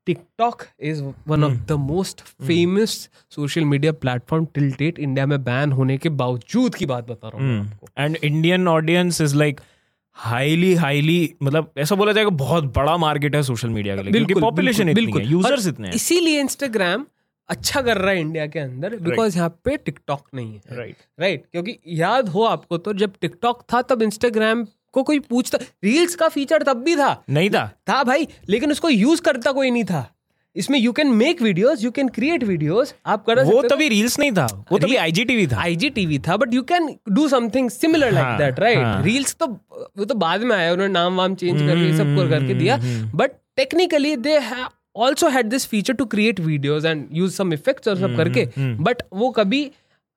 TikTok 0.07 0.63
is 0.81 1.03
one 1.29 1.45
of 1.45 1.55
the 1.69 1.73
most 1.85 2.21
famous 2.47 2.99
social 3.37 3.65
media 3.65 3.93
platform 3.95 4.45
till 4.55 4.71
date 4.73 4.99
India 4.99 5.27
में 5.27 5.43
बैन 5.45 5.73
होने 5.73 5.97
के 5.99 6.09
बावजूद 6.21 6.75
की 6.75 6.87
बात 6.87 7.09
बता 7.11 7.29
रहा 7.29 7.47
हूँ 7.47 7.91
and 7.99 8.17
Indian 8.17 8.69
audience 8.69 9.21
is 9.21 9.37
like 9.37 9.61
highly 10.17 10.75
highly 10.75 11.35
मतलब 11.43 11.73
ऐसा 11.79 11.95
बोला 11.95 12.13
जाएगा 12.13 12.31
बहुत 12.37 12.65
बड़ा 12.77 12.97
मार्केट 12.97 13.35
है 13.35 13.43
सोशल 13.43 13.69
मीडिया 13.69 13.97
के 13.97 14.03
लिए 14.03 14.13
क्योंकि 14.13 14.35
पॉपुलेशन 14.41 14.89
इतनी 14.89 15.13
है 15.13 15.27
यूज़र्स 15.27 15.67
इतने 15.67 15.89
हैं। 15.89 15.95
इसीलिए 15.95 16.41
इंस्टाग्राम 16.41 17.07
अच्छा 17.49 17.81
कर 17.83 17.99
रहा 17.99 18.11
है 18.11 18.21
इंडिया 18.21 18.47
के 18.47 18.59
अंदर 18.59 18.97
बिकॉज़ 18.97 19.19
right. 19.19 19.37
यहाँ 19.37 19.49
पे 19.65 19.77
टिकटॉक 19.77 20.27
नहीं 20.35 20.55
है। 20.55 20.77
Right 20.77 20.89
right. 20.89 21.21
Right 21.21 21.39
right. 21.39 21.53
क्योंकि 21.53 21.79
याद 22.01 22.29
हो 22.29 22.43
आपको 22.45 22.79
तो 22.79 22.93
जब 22.95 23.13
टिकटॉक 23.21 23.63
था 23.73 23.83
तब 23.83 24.03
इंस्टाग्राम 24.03 24.67
को 24.93 25.03
कोई 25.03 25.19
पूछता 25.21 25.59
रील्स 25.85 26.15
का 26.15 26.29
फीचर 26.29 26.63
तब 26.63 26.83
भी 26.83 26.97
था। 26.97 27.23
नहीं 27.31 27.51
था। 27.51 27.67
था 27.89 28.03
भाई 28.05 28.29
लेकिन 28.49 28.71
उसको 28.73 28.89
यूज़ 28.89 29.23
करता 29.23 29.53
कोई 29.53 29.71
नहीं 29.71 29.85
था। 29.85 30.11
इसमें 30.57 30.79
you 30.79 30.93
can 30.93 31.09
make 31.13 31.43
videos 31.43 31.83
you 31.85 31.91
can 31.91 32.09
create 32.09 32.45
videos 32.45 32.95
आप 33.07 33.25
कर 33.25 33.43
वो 33.45 33.63
तभी 33.63 33.89
रील्स 33.89 34.19
नहीं 34.19 34.31
था 34.33 34.47
वो 34.73 34.79
तभी 34.79 34.97
आईजीटीवी 34.97 35.47
था। 35.47 35.61
आईजीटीवी 35.63 36.19
था 36.19 36.37
but 36.37 36.55
you 36.55 36.63
can 36.63 36.89
do 37.09 37.29
something 37.29 37.69
similar 37.71 38.13
like 38.13 38.39
that 38.39 38.61
right. 38.61 39.05
Reels 39.05 39.35
तो 39.35 39.47
वो 39.47 40.05
तो 40.05 40.15
बाद 40.15 40.43
में 40.43 40.57
आया 40.57 40.73
उन्होंने 40.73 40.93
नाम 40.93 41.17
वाम 41.17 41.35
चेंज 41.35 41.61
करके 41.61 41.97
सब 41.97 42.17
कर 42.17 42.31
करके 42.31 42.55
दिया। 42.55 42.79
But 43.15 43.33
technically 43.57 44.17
they 44.19 44.39
also 44.97 45.29
had 45.29 45.47
this 45.47 45.67
feature 45.67 45.95
to 45.95 46.05
create 46.07 46.41
videos 46.41 46.85
and 46.85 47.07
use 47.13 47.35
some 47.37 47.53
effects 47.53 47.89
और 47.89 47.99
सब 47.99 48.17
करके 48.17 48.49
बट 48.59 49.03
वो 49.13 49.31
कभी 49.31 49.71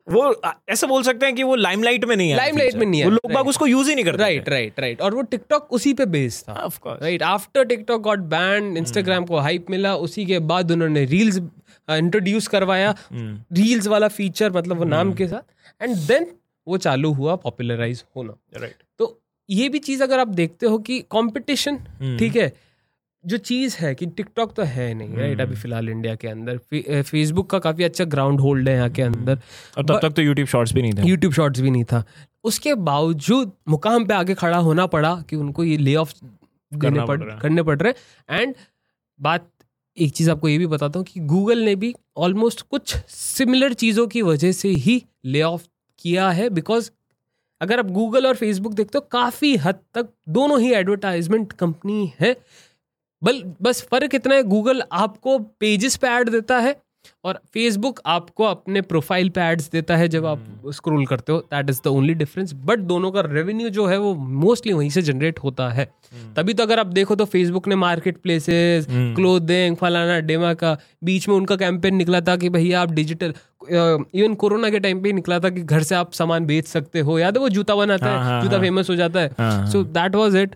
वो 0.07 0.21
ऐसा 0.69 0.87
बोल 0.87 1.03
सकते 1.03 1.25
हैं 1.25 1.35
कि 1.35 1.43
वो 1.43 1.55
लाइमलाइट 1.55 2.05
में 2.05 2.15
नहीं 2.15 2.29
है 2.29 2.37
Limelight 2.37 2.75
में 2.75 2.85
नहीं 2.85 2.99
है, 2.99 3.05
वो 3.05 3.11
लोग 3.11 3.31
बाग 3.33 3.47
उसको 3.47 3.65
यूज़ 3.67 3.89
ही 3.89 3.95
नहीं 3.95 4.05
करते 4.05 4.23
राइट 4.23 4.49
राइट 4.49 4.79
राइट 4.79 5.01
और 5.01 5.15
वो 5.15 5.21
टिकटॉक 5.23 5.73
उसी 5.73 5.93
पे 5.93 6.05
बेस्ड 6.07 6.47
था। 6.47 6.53
Of 6.63 6.79
course 6.79 7.01
right 7.01 7.23
after 7.23 7.65
TikTok 7.65 8.01
got 8.01 8.19
banned 8.31 8.77
Instagram 8.77 9.25
को 9.25 9.37
हाइप 9.39 9.65
मिला 9.69 9.95
उसी 9.97 10.25
के 10.25 10.39
बाद 10.51 10.71
उन्होंने 10.71 11.03
रील्स 11.05 11.37
इंट्रोड्यूस 11.37 12.47
करवाया। 12.47 12.95
रील्स 13.13 13.87
वाला 13.87 14.07
फीचर 14.07 14.51
मतलब 14.51 14.77
वो 14.77 14.85
नाम 14.85 15.13
के 15.13 15.27
साथ। 15.27 15.83
एंड 15.83 15.95
देन 15.97 16.25
वो 16.67 16.77
चालू 16.77 17.11
हुआ 17.13 17.35
पॉपुलराइज 17.43 18.03
होना। 18.15 18.33
राइट 18.55 18.83
तो 18.99 19.19
ये 19.49 19.69
भी 19.69 19.79
चीज़ 19.79 20.03
अगर 20.03 20.19
आप 20.19 20.27
देखते 20.39 20.65
हो 20.65 20.77
कि 20.79 20.99
कंपटीशन 21.11 21.77
ठीक 22.19 22.35
है 22.35 22.51
जो 23.23 23.37
चीज़ 23.37 23.75
है 23.77 23.93
कि 23.95 24.05
टिकटॉक 24.07 24.53
तो 24.55 24.63
है 24.63 24.93
नहीं 24.93 25.15
राइट 25.15 25.41
अभी 25.41 25.55
फ़िलहाल 25.55 25.89
इंडिया 25.89 26.15
के 26.15 26.27
अंदर। 26.27 26.57
फेसबुक 27.01 27.49
का 27.49 27.59
काफ़ी 27.59 27.83
अच्छा 27.83 28.05
ग्राउंड 28.05 28.39
होल्ड 28.39 28.69
है 28.69 28.75
यहाँ 28.75 28.89
के 28.89 29.01
अंदर। 29.01 29.39
और 29.77 29.85
तब 29.85 29.99
तक 30.01 30.13
तो 30.15 30.21
यूट्यूब 30.21 30.47
शॉर्ट्स 30.47 30.73
भी 30.73 30.81
नहीं 30.81 30.93
था। 30.93 31.03
यूट्यूब 31.03 31.33
शॉर्ट्स 31.33 31.61
भी 31.61 31.71
नहीं 31.71 31.83
था। 31.83 32.03
उसके 32.43 32.73
बावजूद 32.75 33.51
मुकाम 33.69 34.05
पे 34.05 34.13
आगे 34.13 34.33
खड़ा 34.33 34.57
होना 34.57 34.85
पड़ा 34.87 35.15
कि 35.29 35.35
उनको 35.35 35.63
ये 35.63 35.77
ले 35.77 35.95
ऑफ़ 35.95 36.13
करना 36.71 37.05
पड़ 37.05 37.21
है। 37.21 37.37
करने 37.39 37.63
पड़ 37.63 37.77
रहे 37.77 38.41
एंड 38.41 38.53
बात 39.19 39.49
एक 39.97 40.11
चीज़ 40.11 40.29
आपको 40.31 40.49
ये 40.49 40.57
भी 40.57 40.67
बताता 40.67 40.99
हूँ 40.99 41.05
कि 41.05 41.19
गूगल 41.19 41.59
ने 41.59 41.75
भी 41.75 41.93
ऑलमोस्ट 42.17 42.61
कुछ 42.61 42.95
सिमिलर 43.09 43.73
चीज़ों 43.73 44.07
की 44.07 44.21
वजह 44.21 44.51
से 44.51 44.69
ही 44.77 45.01
ले 45.25 45.41
ऑफ़ 45.41 45.67
किया 45.99 46.29
है 46.29 46.49
बिकॉज़ 46.49 46.89
अगर 47.61 47.79
आप 47.79 47.89
गूगल 47.91 48.27
और 48.27 48.35
फेसबुक 48.35 48.73
देखते 48.73 48.97
हो 48.97 49.07
काफ़ी 49.11 49.55
हद 49.57 49.79
तक 49.93 50.09
दोनों 50.29 50.59
ही 50.61 50.71
एडवर्टाइजमेंट 50.73 51.51
कंपनी 51.53 52.11
है। 52.19 52.35
बल 53.21 53.43
बस 53.61 53.81
फ़र्क 53.91 54.15
इतना 54.15 54.35
है 54.35 54.43
गूगल 54.43 54.83
आपको 54.91 55.39
पेजेस 55.59 55.95
पे 55.95 56.07
ऐड 56.07 56.29
देता 56.29 56.59
है 56.59 56.75
और 57.25 57.39
फेसबुक 57.53 57.99
आपको 58.05 58.43
अपने 58.43 58.81
प्रोफ़ाइल 58.81 59.29
पे 59.29 59.41
एड्स 59.41 59.69
देता 59.71 59.95
है 59.97 60.07
जब 60.07 60.25
आप 60.25 60.45
स्क्रॉल 60.69 61.05
करते 61.05 61.31
हो 61.31 61.39
that 61.53 61.69
is 61.69 61.79
the 61.83 61.87
only 61.87 62.13
difference 62.13 62.53
but 62.65 62.79
दोनों 62.79 63.11
का 63.11 63.21
रेवेन्यू 63.21 63.69
जो 63.69 63.85
है 63.85 63.97
वो 63.97 64.13
मोस्टली 64.15 64.73
वहीं 64.73 64.89
से 64.89 65.01
जनरेट 65.01 65.39
होता 65.39 65.69
है। 65.69 65.85
तभी 66.37 66.53
तो 66.53 66.63
अगर 66.63 66.79
आप 66.79 66.87
देखो 66.87 67.15
तो 67.15 67.25
फेसबुक 67.25 67.67
ने 67.67 67.75
मार्केट 67.75 68.17
प्लेसेस 68.17 68.87
क्लोथिंग 68.89 69.75
फलाना 69.75 70.19
डेमा 70.19 70.53
का 70.53 70.77
बीच 71.03 71.27
में 71.29 71.35
उनका 71.35 71.55
कैंपेन 71.55 71.95
निकला 71.95 72.21
था 72.21 72.35
कि 72.35 72.49
भैया 72.49 72.81
आप 72.81 72.91
डिजिटल 72.91 73.33
इवन 73.71 74.33
कोरोना 74.35 74.69
के 74.69 74.79
टाइम 74.79 75.01
पे 75.01 75.09
ही 75.09 75.13
निकला 75.13 75.39
था 75.39 75.49
कि 75.49 75.61
घर 75.61 75.83
से 75.83 75.95
आप 75.95 76.13
सामान 76.13 76.45
बेच 76.45 76.67
सकते 76.67 76.99
हो। 76.99 77.19
याद 77.19 77.37
है 77.37 77.41
वो 77.41 77.49
जूता 77.49 77.75
बनाता 77.75 78.05
हाँ, 78.05 78.17
है 78.17 78.23
हाँ, 78.23 78.41
जूता। 78.41 78.59
फ़ेमस 78.59 78.89
हो 78.89 78.95
जाता 78.95 79.19
है। 79.19 79.31
हाँ, 79.39 79.67
सो 79.71 79.83
दैट 79.83 80.15
वॉज़ 80.15 80.37
इट 80.37 80.55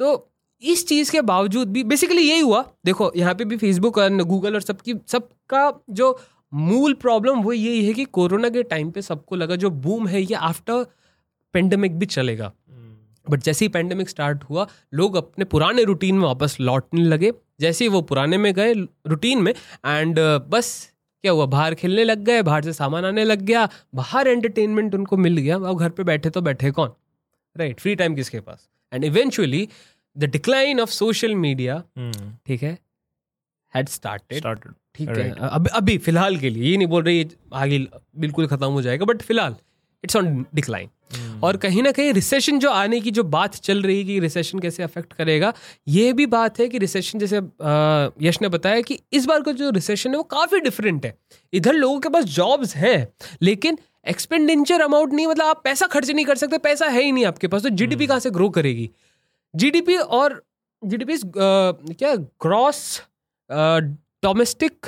तो 0.00 0.14
इस 0.62 0.86
चीज़ 0.86 1.12
के 1.12 1.20
बावजूद 1.22 1.68
भी 1.68 1.84
बेसिकली 1.84 2.22
यही 2.22 2.40
हुआ। 2.40 2.64
देखो 2.84 3.12
यहाँ 3.16 3.34
पे 3.34 3.44
भी 3.44 3.56
फेसबुक 3.56 3.98
और 3.98 4.22
गूगल 4.22 4.54
और 4.54 4.60
सबकी 4.60 4.94
सबका 5.08 5.72
जो 5.90 6.18
मूल 6.52 6.94
प्रॉब्लम 6.94 7.42
वो 7.42 7.52
यही 7.52 7.84
है 7.86 7.92
कि 7.94 8.04
कोरोना 8.04 8.48
के 8.48 8.62
टाइम 8.62 8.90
पे 8.90 9.02
सबको 9.02 9.36
लगा 9.36 9.56
जो 9.56 9.70
बूम 9.70 10.06
है 10.08 10.22
ये 10.22 10.34
आफ्टर 10.34 10.84
पेंडेमिक 11.54 11.98
भी 11.98 12.06
चलेगा। 12.06 12.52
बट 13.26 13.42
जैसे 13.42 13.64
ही 13.64 13.68
पेंडेमिक 13.68 14.08
स्टार्ट 14.08 14.44
हुआ 14.44 14.66
लोग 14.94 15.16
अपने 15.16 15.44
पुराने 15.44 15.82
रूटीन 15.84 16.14
में 16.14 16.24
वापस 16.24 16.56
लौटने 16.60 17.02
लगे। 17.02 17.32
जैसे 17.60 17.84
ही 17.84 17.88
वो 17.88 18.00
पुराने 18.02 18.38
में 18.38 18.52
गए 18.54 18.72
रूटीन 18.74 19.42
में 19.42 19.52
एंड 19.52 20.18
बस 20.48 20.90
क्या 21.24 21.32
हुआ? 21.32 21.46
बाहर 21.46 21.74
खेलने 21.74 22.04
लग 22.04 22.24
गए 22.24 22.42
बाहर 22.42 22.62
से 22.62 22.72
सामान 22.72 23.04
आने 23.04 23.24
लग 23.24 23.42
गया 23.42 23.68
बाहर 23.94 24.28
एंटरटेनमेंट 24.28 24.94
उनको 24.94 25.16
मिल 25.16 25.36
गया। 25.36 25.56
अब 25.56 25.78
घर 25.78 25.88
पे 25.88 26.02
बैठे 26.02 26.30
तो 26.30 26.40
बैठे 26.40 26.70
कौन? 26.70 26.92
राइट 27.56 27.80
फ्री 27.80 27.94
टाइम 27.94 28.14
किसके 28.14 28.40
पास? 28.40 28.68
And 28.92 29.04
eventually 29.04 29.68
the 30.16 30.24
decline 30.24 30.80
of 30.80 30.90
social 30.90 31.34
media 31.34 31.82
ठीक 32.46 32.62
है 32.62 32.78
हैड 33.74 33.88
स्टार्टेड 33.88 34.42
ठीक 34.94 35.08
है. 35.08 35.30
अभी 35.40 35.70
अभी 35.72 35.98
फ़िलहाल 35.98 36.36
के 36.36 36.50
लिए 36.50 36.70
ये 36.70 36.76
नहीं 36.76 36.86
बोल 36.86 37.02
रही 37.02 37.26
आगे 37.54 37.78
बिल्कुल 38.18 38.46
खत्म 38.46 38.66
हो 38.66 38.82
जाएगा 38.82 39.04
बट 39.04 39.22
फ़िलहाल 39.22 39.56
इट्स 40.04 40.16
ऑन 40.16 40.44
डिक्लाइन 40.54 40.88
और 41.42 41.56
कहीं 41.56 41.82
ना 41.82 41.90
कहीं 41.92 42.12
रिसेशन 42.12 42.58
जो 42.58 42.70
आने 42.70 43.00
की 43.00 43.10
जो 43.10 43.22
बात 43.24 43.54
चल 43.54 43.82
रही 43.82 43.98
है 43.98 44.04
कि 44.04 44.18
रिसेशन 44.20 44.58
कैसे 44.58 44.82
अफेक्ट 44.82 45.12
करेगा 45.12 45.52
ये 45.88 46.12
भी 46.12 46.26
बात 46.26 46.60
है 46.60 46.68
कि 46.68 46.78
रिसेशन 46.78 47.18
जैसे 47.18 47.36
यश 48.26 48.38
ने 48.42 48.48
बताया 48.48 48.80
कि 48.80 48.98
इस 49.12 49.26
बार 49.26 49.42
का 49.42 49.52
जो 49.52 49.70
रिसेशन 49.70 50.10
है 50.10 50.16
वो 50.16 50.22
काफ़ी 50.22 50.60
डिफरेंट 50.60 51.06
है। 51.06 51.14
इधर 51.52 51.72
लोगों 51.72 52.00
के 52.00 52.08
पास 52.08 52.24
जॉब्स 52.24 52.76
हैं 52.76 53.08
लेकिन 53.42 53.78
एक्सपेंडिचर 54.08 54.80
अमाउंट 54.80 55.12
नहीं 55.12 55.26
मतलब 55.26 55.46
आप 55.46 55.60
पैसा 55.64 55.86
खर्च 55.86 56.10
नहीं 56.10 56.24
कर 56.24 56.36
सकते 56.36 56.58
पैसा 56.58 56.86
है 56.86 57.02
ही 57.02 57.12
नहीं 57.12 57.24
आपके 57.26 57.48
पास 57.48 57.62
तो 57.62 57.68
जीडीपी 57.68 58.06
कहाँ 58.06 58.20
से 58.20 58.30
ग्रो 58.30 58.48
करेगी? 58.48 58.90
जीडीपी 59.54 59.96
और 59.96 60.42
जीडीपी 60.82 61.16
क्या 61.94 62.14
gross 62.44 63.00
domestic 64.22 64.86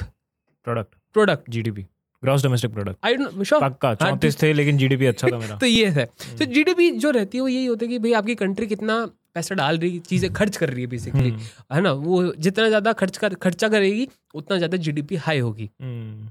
product 0.67 0.95
product 1.15 1.51
GDP 1.51 1.83
gross 2.23 2.43
domestic 2.43 2.73
product 2.73 2.99
I 3.07 3.15
don't 3.17 3.43
sure 3.43 3.61
पक्का 3.63 3.95
चौंतीस 3.95 4.43
थे 4.43 4.53
लेकिन 4.53 4.77
जीडीपी 4.79 5.07
अच्छा 5.07 5.29
था 5.29 5.39
मेरा। 5.39 5.57
तो 5.61 5.67
ये 5.67 5.87
है। 5.89 6.05
तो 6.39 6.45
जीडीपी 6.45 6.91
जो 7.05 7.11
रहती 7.11 7.39
है 7.39 7.43
वो 7.43 7.49
यही 7.49 7.65
होता 7.67 7.85
है 7.85 7.89
कि 7.91 7.99
भाई 7.99 8.13
आपकी 8.13 8.35
कंट्री 8.35 8.67
कितना 8.67 9.05
पैसा 9.35 9.55
डाल 9.55 9.79
रही 9.79 9.95
है 9.95 10.01
चीज़ें 10.01 10.33
खर्च 10.33 10.57
कर 10.57 10.71
रही 10.71 10.81
है 10.83 10.87
बेसिकली 10.89 11.31
है 11.73 11.81
ना? 11.81 11.93
वो 11.93 12.33
जितना 12.37 12.69
ज़्यादा 12.69 12.93
खर्च 12.93 13.17
कर 13.17 13.35
खर्चा 13.45 13.69
करेगी 13.69 14.09
उतना 14.35 14.57
ज़्यादा 14.57 14.77
जीडीपी 14.79 15.17
हाई 15.17 15.39
होगी। 15.39 15.71
हम्म, 15.83 16.29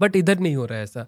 बट 0.00 0.16
इधर 0.16 0.38
नहीं 0.38 0.56
हो 0.56 0.66
रहा 0.66 0.78
है 0.78 0.84
ऐसा। 0.84 1.06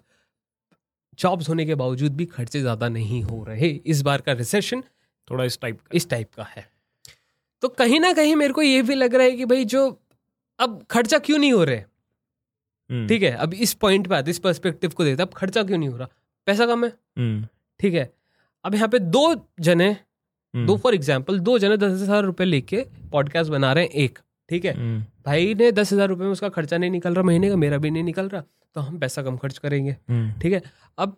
जॉब्स 1.19 1.49
होने 1.49 1.65
के 1.65 1.75
बावजूद 1.75 2.15
भी 2.15 2.25
खर्चे 2.27 2.59
ज़्यादा 2.61 2.89
नहीं 2.89 3.21
हो 3.23 3.43
रहे। 3.43 3.69
इस 3.85 4.01
बार 4.01 4.21
का 4.21 4.33
रिसेशन 4.33 4.83
थोड़ा 5.27 5.43
इस 5.43 5.59
टाइप 5.61 5.79
का 5.79 5.89
इस 5.93 6.09
टाइप 6.09 6.33
का 6.33 6.43
है। 6.45 6.65
तो 7.63 7.67
कहीं 7.69 7.99
ना 7.99 8.11
कहीं 8.13 8.35
मेरे 8.35 8.53
को 8.53 8.61
ये 8.61 8.81
भी 8.81 8.95
लग 8.95 9.15
रहा 9.15 9.25
है 9.25 9.31
कि 9.31 9.45
भाई 9.45 9.65
जो 9.65 9.87
अब 10.59 10.81
खर्चा 10.91 11.17
क्यों 11.19 11.37
नहीं 11.37 11.51
हो 11.53 11.63
रहे? 11.63 11.77
हम्म, 11.77 13.07
ठीक 13.07 13.23
है 13.23 13.31
अब 13.31 13.53
इस 13.55 13.73
पॉइंट 13.75 14.07
पे 14.07 14.15
आते 14.15 14.31
इस 14.31 14.39
पर्सपेक्टिव 14.39 14.91
को 14.91 15.03
देते 15.03 15.21
अब 15.21 15.33
खर्चा 15.35 15.63
क्यों 15.63 15.77
नहीं 15.77 15.89
हो 15.89 15.97
रहा? 15.97 16.07
पैसा 16.47 16.65
कम 16.65 16.85
है। 16.85 16.89
हम्म, 16.89 17.47
ठीक 17.79 17.93
है 17.93 18.11
अब 18.65 18.75
यहाँ 18.75 18.87
पे 18.87 18.99
दो 18.99 19.35
जने 19.59 19.89
हम्म, 19.89 20.65
दो 20.67 20.77
फॉर 20.77 20.95
एग्ज़ाम्पल 20.95 21.39
दो 21.39 21.57
जने 21.59 21.77
दस 21.77 22.01
हज़ार 22.01 22.23
रुपए 22.23 22.45
लेके 22.45 22.85
पॉडकास्ट 23.11 23.51
बना 23.51 23.73
रहे 23.73 23.83
हैं 23.83 23.91
एक 23.93 24.19
ठीक 24.49 24.65
है? 24.65 24.73
भाई 25.25 25.53
ने 25.53 25.71
दस 25.71 25.93
हज़ार 25.93 26.07
रुपए 26.07 26.23
में 26.23 26.31
उसका 26.31 26.49
खर्चा 26.49 26.77
नहीं 26.77 26.91
निकल 26.91 27.13
रहा 27.13 27.23
महीने 27.23 27.49
का 27.49 27.55
मेरा 27.57 27.77
भी 27.77 27.91
नहीं 27.91 28.03
निकल 28.03 28.29
रहा 28.29 28.43
तो 28.75 28.81
हम 28.81 28.97
पैसा 28.99 29.23
कम 29.23 29.37
खर्च 29.37 29.57
करेंगे। 29.57 29.93
ठीक 30.41 30.53
है 30.53 30.61
अब 30.97 31.17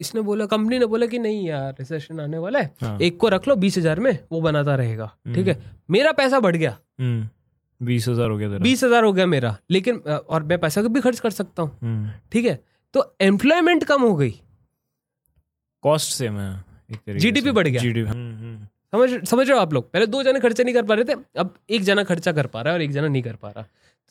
इसने 0.00 0.20
बोला 0.20 0.46
कंपनी 0.46 0.78
ने 0.78 0.86
बोला 0.86 1.06
कि 1.06 1.18
नहीं 1.18 1.46
यार 1.46 1.74
रिसेशन 1.78 2.20
आने 2.20 2.38
वाला 2.38 2.58
है। 2.58 2.70
हाँ, 2.82 2.98
एक 3.00 3.16
को 3.16 3.28
रख 3.28 3.48
लो 3.48 3.54
बीस 3.56 3.78
हज़ार 3.78 4.00
में 4.00 4.18
वो 4.32 4.40
बनाता 4.40 4.74
रहेगा 4.74 5.06
ठीक 5.34 5.48
है? 5.48 5.56
मेरा 5.90 6.12
पैसा 6.12 6.40
बढ़ 6.40 6.56
गया। 6.56 6.76
हम्म, 7.00 7.28
बीस 7.80 8.08
हज़ार 8.08 8.30
हो 8.30 8.36
गया 8.36 8.48
तेरा। 8.48 8.62
बीस 8.62 8.84
हज़ार 8.84 9.04
हो 9.04 9.12
गया 9.12 9.26
मेरा 9.26 9.56
लेकिन 9.70 9.98
और 9.98 10.42
मैं 10.42 10.58
पैसा 10.58 10.82
भी 10.82 11.00
खर्च 11.00 11.20
कर 11.20 11.30
सकता 11.32 11.62
हूँ 11.62 11.78
हम्म, 11.82 12.10
ठीक 12.32 12.44
है? 12.44 12.58
तो 12.94 13.14
एम्प्लॉयमेंट 13.22 13.84
कम 13.84 14.02
हो 14.02 14.14
गई। 14.16 14.40
कॉस्ट 15.84 16.12
से 16.12 16.30
मैं 16.30 16.52
तरीके 16.90 17.52
बढ़ 17.52 17.68
गया। 17.68 17.82
हम्म, 17.82 18.34
हम्म, 18.34 18.66
समझ 18.92 19.28
समझ 19.28 19.46
रहे 19.48 19.56
हो 19.56 19.62
आप 19.62 19.72
लोग? 19.72 19.90
पहले 19.92 20.06
दो 20.06 20.22
जने 20.22 20.40
खर्चा 20.40 20.64
नहीं 20.64 20.74
कर 20.74 20.82
पा 20.82 20.94
रहे 20.94 21.04
थे 21.04 21.20
अब 21.38 21.54
एक 21.70 21.82
जना 21.84 22.02
खर्चा 22.04 22.32
कर 22.32 22.46
पा 22.46 22.60
रहा 22.62 22.72
है 22.72 22.78
और 22.78 22.82
एक 22.82 22.92
जना 22.92 23.08
नहीं 23.08 23.22
कर 23.22 23.34
पा 23.36 23.50
रहा। 23.50 23.62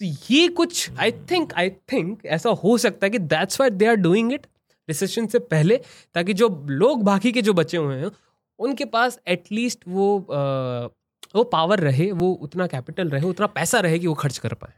तो 0.01 0.05
ये 0.29 0.47
कुछ 0.49 0.89
आई 0.99 1.11
थिंक 1.31 1.53
आई 1.53 1.69
थिंक 1.91 2.25
ऐसा 2.27 2.49
हो 2.63 2.77
सकता 2.77 3.05
है 3.05 3.09
कि 3.09 3.19
that's 3.19 3.59
why 3.61 3.69
they 3.71 3.85
are 3.85 3.95
doing 3.97 4.33
it 4.33 4.45
recession 4.89 5.27
से 5.27 5.39
पहले 5.39 5.77
ताकि 6.15 6.33
जो 6.33 6.65
लोग 6.69 7.03
बाकी 7.03 7.31
के 7.31 7.41
जो 7.41 7.53
बचे 7.53 7.77
हुए 7.77 7.95
हैं 7.95 8.11
उनके 8.59 8.85
पास 8.85 9.19
एटलीस्ट 9.27 9.79
वो 9.87 10.19
अ, 10.19 10.89
वो 11.35 11.43
पावर 11.43 11.79
रहे 11.79 12.11
वो 12.11 12.31
उतना 12.31 12.67
कैपिटल 12.67 13.09
रहे 13.09 13.25
उतना 13.25 13.47
पैसा 13.47 13.79
रहे 13.79 13.99
कि 13.99 14.07
वो 14.07 14.13
खर्च 14.13 14.37
कर 14.37 14.53
पाए। 14.53 14.73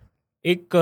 एक 0.46 0.76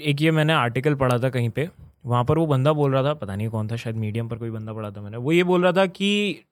एक 0.00 0.22
ये 0.22 0.30
मैंने 0.30 0.52
आर्टिकल 0.52 0.94
पढ़ा 0.94 1.18
था 1.18 1.30
कहीं 1.30 1.50
पे 1.50 1.68
वहाँ 2.06 2.24
पर 2.24 2.38
वो 2.38 2.46
बंदा 2.46 2.72
बोल 2.72 2.92
रहा 2.92 3.02
था 3.02 3.14
पता 3.14 3.36
नहीं 3.36 3.48
कौन 3.48 3.68
था 3.68 3.76
शायद 3.76 3.96
मीडियम 3.96 4.28
पर 4.28 4.36
कोई 4.36 4.50
बंदा 4.50 4.72
पढ़ा 4.72 4.90
था 4.90 5.00
मैंने 5.00 5.16
वो 5.16 5.32
ये 5.32 5.44
बोल 5.44 5.62
रहा 5.62 5.72
था 5.72 5.86
कि 5.86 6.44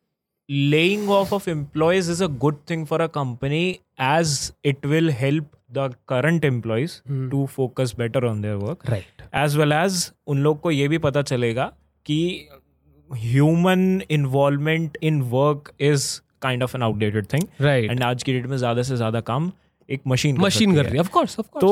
laying 0.50 1.10
off 1.10 1.34
off 1.34 1.50
employees 1.50 2.10
is 2.10 2.24
a 2.24 2.26
good 2.26 2.56
thing 2.70 2.86
for 2.86 3.00
a 3.00 3.06
company 3.06 3.62
as 4.00 4.52
it 4.64 4.86
will 4.86 5.10
help 5.10 5.50
the 5.72 5.94
current 6.08 6.44
employees 6.44 7.00
to 7.30 7.46
focus 7.46 7.94
better 7.98 8.24
on 8.24 8.42
on 8.42 8.62
work 8.62 8.90
right 8.90 9.22
as 9.34 9.56
well 9.56 9.72
as 9.72 10.12
उन 10.26 10.38
लोग 10.38 10.60
को 10.60 10.70
ये 10.70 10.88
भी 10.88 10.98
पता 10.98 11.22
चलेगा 11.22 11.72
कि 12.06 12.48
human 13.10 14.00
involvement 14.10 14.98
in 15.02 15.20
work 15.32 15.72
is 15.82 16.08
kind 16.42 16.62
of 16.62 16.76
an 16.76 16.82
outdated 16.82 17.26
thing 17.32 17.42
right 17.60 17.90
and 17.90 18.02
आज 18.02 18.22
की 18.22 18.32
डेट 18.32 18.46
में 18.46 18.56
ज़्यादा 18.56 18.82
से 18.82 18.96
ज़्यादा 18.96 19.20
काम 19.28 19.52
एक 19.88 20.00
मशीन 20.06 20.36
मशीन 20.38 20.74
कर 20.74 20.84
रही 20.84 20.92
है। 20.94 21.00
ऑफ़ 21.00 21.08
कोर्स 21.10 21.38
ऑफ़ 21.40 21.46
तो 21.60 21.70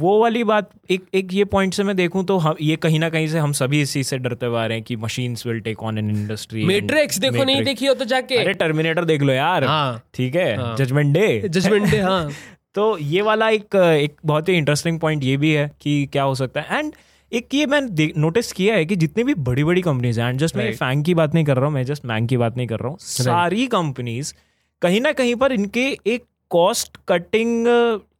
वो 0.00 0.18
वाली 0.20 0.42
बात 0.44 0.70
एक 0.90 1.04
एक 1.14 1.32
ये 1.32 1.44
पॉइंट 1.44 1.74
से 1.74 1.84
मैं 1.84 1.94
देखूँ 1.96 2.24
तो 2.24 2.36
हम 2.38 2.56
ये 2.60 2.76
कहीं 2.76 2.98
ना 3.00 3.08
कहीं 3.10 3.28
से 3.28 3.38
हम 3.38 3.52
सभी 3.52 3.80
इस 3.80 3.92
चीज़ 3.92 4.06
से 4.06 4.18
डरते 4.18 4.46
हुए 4.46 4.66
रहे 4.68 4.76
हैं 4.76 4.84
कि 4.84 4.96
machines 4.96 5.46
will 5.46 5.60
take 5.60 5.82
on 5.82 5.98
an 5.98 6.10
industry 6.10 6.64
matrix 6.64 7.18
देखो 7.18 7.44
नहीं 7.44 7.62
देखी 7.64 7.86
हो 7.86 7.94
तो 7.94 8.04
जाके। 8.04 8.38
अरे 8.38 8.52
टर्मिनेटर 8.54 9.04
देख 9.04 9.22
लो 9.22 9.32
यार। 9.32 9.64
हाँ। 9.64 10.02
ठीक 10.14 10.36
है? 10.36 10.54
हाँ। 10.56 10.76
जजमेंट 10.76 11.12
डे 11.14 11.48
जजमेंट 11.48 11.90
डे 11.90 12.00
हाँ। 12.00 12.30
तो 12.74 12.96
ये 12.98 13.22
वाला 13.22 13.48
एक 13.50 13.74
एक 13.76 14.16
बहुत 14.24 14.48
ही 14.48 14.54
इंटरेस्टिंग 14.54 14.98
पॉइंट 15.00 15.24
ये 15.24 15.36
भी 15.36 15.52
है 15.52 15.70
कि 15.80 16.04
क्या 16.12 16.22
हो 16.22 16.34
सकता 16.34 16.60
है। 16.60 16.78
एंड 16.78 16.92
एक 17.32 17.54
ये 17.54 17.66
मैंने 17.66 18.12
नोटिस 18.16 18.52
किया 18.52 18.74
है 18.74 18.84
कि 18.86 18.96
जितनी 18.96 19.24
भी 19.24 19.34
बड़ी 19.34 19.64
बड़ी 19.64 19.80
कंपनीज़ 19.82 20.20
हैं 20.20 20.28
एंड 20.28 20.38
जस्ट 20.38 20.56
मैं. 20.56 20.72
फैंग 20.74 21.04
की 21.04 21.14
बात 21.14 21.34
नहीं 21.34 21.44
कर 21.44 21.56
रहा 21.56 21.64
हूँ 21.64 21.74
मैं 21.74 21.84
जस्ट 21.84 22.04
मैंग 22.04 22.28
की 22.28 22.36
बात 22.36 22.56
नहीं 22.56 22.66
कर 22.66 22.78
रहा 22.78 22.88
हूँ। 22.88 22.98
सारी 22.98 23.66
कंपनीज़ 23.66 24.34
कहीं 24.82 25.00
ना 25.00 25.12
कहीं 25.12 25.34
पर 25.36 25.52
इनके 25.52 25.86
एक 26.06 26.24
कॉस्ट 26.50 26.96
कटिंग 27.08 27.66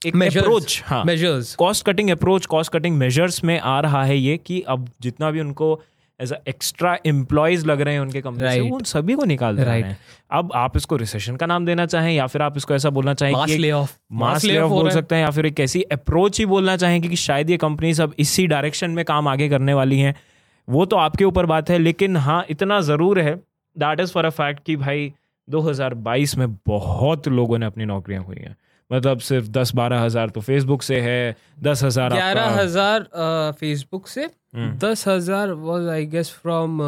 एक 0.06 0.16
अप्रोच 0.16 0.82
हाँ। 0.86 1.04
Measures 1.04 1.54
cost 1.54 1.86
cutting 1.86 2.10
approach 2.10 2.46
cost 2.46 2.72
cutting 2.72 2.96
measures 2.96 3.44
में 3.44 3.58
आ 3.60 3.80
रहा 3.80 4.04
है 4.04 4.18
ये 4.18 4.36
कि 4.36 4.60
अब 4.68 4.88
जितना 5.00 5.30
भी 5.30 5.40
उनको 5.40 5.80
एज 6.20 6.34
एक्स्ट्रा 6.48 6.98
एम्प्लॉयज़ 7.06 7.66
लग 7.66 7.80
रहे 7.80 7.94
हैं 7.94 8.00
उनके 8.00 8.20
कंपनी 8.20 8.48
से 8.48 8.56
Right. 8.56 8.70
वो 8.70 8.76
उन 8.76 8.82
सभी 8.82 9.14
को 9.14 9.24
निकाल 9.24 9.56
दे 9.56 9.62
right. 9.62 9.74
रहे 9.74 9.90
हैं। 9.90 9.98
अब 10.30 10.52
आप 10.54 10.76
इसको 10.76 10.96
रिसेशन 10.96 11.36
का 11.36 11.46
नाम 11.46 11.66
देना 11.66 11.86
चाहें 11.86 12.12
या 12.14 12.26
फिर 12.26 12.42
आप 12.42 12.56
इसको 12.56 12.74
ऐसा 12.74 12.90
बोलना 12.90 13.14
चाहें 13.14 13.32
मास 13.32 13.50
ले 13.50 13.70
ऑफ़ 13.70 13.96
मास 14.12 14.44
ले 14.44 14.58
ऑफ़ 14.58 14.70
बोल 14.70 14.90
सकते 14.90 15.14
हैं 15.14 15.22
या 15.22 15.30
फिर 15.30 15.46
एक 15.46 15.60
ऐसी 15.60 15.82
अप्रोच 15.82 16.38
ही 16.38 16.46
बोलना 16.46 16.76
चाहेंगे 16.76 17.08
कि 17.08 17.16
शायद 17.16 17.50
ये 17.50 17.56
कंपनीज़ 17.56 18.02
अब 18.02 18.14
इसी 18.18 18.46
डायरेक्शन 18.46 18.90
में 18.90 19.04
काम 19.04 19.28
आगे 19.28 19.48
करने 19.48 19.74
वाली 19.74 19.98
हैं। 19.98 20.14
वो 20.68 20.84
तो 20.84 20.96
आपके 20.96 21.24
ऊपर 21.24 21.46
बात 21.46 21.70
है 21.70 21.78
लेकिन 21.78 22.16
हाँ 22.16 22.44
इतना 22.50 22.80
ज़रूर 22.80 23.20
है। 23.20 23.34
That 23.76 24.00
is 24.00 24.12
for 24.12 24.24
a 24.24 24.30
fact 24.30 24.64
कि 24.64 24.76
भाई 24.76 25.12
2022 25.48 26.36
में 26.36 26.54
बहुत 26.66 27.28
लोगों 27.28 27.58
ने 27.58 27.66
अपनी 27.66 27.84
नौकरियाँ 27.84 28.24
हुई 28.24 28.36
हैं। 28.36 28.56
मतलब 28.90 29.18
सिर्फ़ 29.20 29.48
दस 29.50 29.74
बारह 29.74 30.00
हज़ार 30.00 30.30
तो 30.30 30.40
फेसबुक 30.40 30.82
से 30.82 31.00
है 31.00 31.36
दस 31.62 31.82
हज़ार 31.84 32.12
ग्यारह 32.12 32.60
हज़ार 32.60 33.06
फेसबुक 33.60 34.06
से 34.08 34.24
हम्म। 34.24 34.76
दस 34.78 35.06
हज़ार 35.08 35.52
was 35.62 35.88
I 35.90 36.06
guess 36.08 36.30
from 36.42 36.80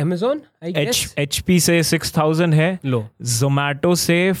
Amazon 0.00 0.40
H 1.18 1.38
P 1.46 1.58
से 1.60 1.82
सिक्स 1.82 2.16
थाउज़ेंड 2.16 2.54
है 2.54 2.78
लो। 2.84 3.04
जोमेटो 3.34 3.94
से 3.96 4.32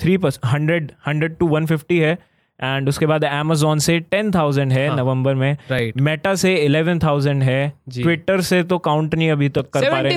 three 0.00 0.18
hundred 0.46 0.90
hundred 1.06 1.36
two 1.36 1.46
one 1.48 1.66
fifty 1.66 1.98
है 1.98 2.12
एंड 2.60 2.88
उसके 2.88 3.06
बाद 3.06 3.24
अमेजोन 3.24 3.78
से 3.78 3.98
टेन 4.00 4.30
थाउज़ेंड 4.30 4.72
है 4.72 4.86
हाँ। 4.88 4.96
नवंबर 4.96 5.34
में 5.34 5.56
राइट 5.70 5.96
मेटा 6.00 6.34
से 6.34 6.54
इलेवन 6.56 6.98
थाउज़ेंड 6.98 7.42
है 7.42 7.72
ट्विटर 7.92 8.40
से 8.42 8.62
तो 8.64 8.78
काउंट 8.80 9.14
नहीं 9.14 9.30
अभी 9.30 9.48
तक 9.50 9.70
कर 9.70 9.90
पा 9.90 10.00
रहे 10.00 10.12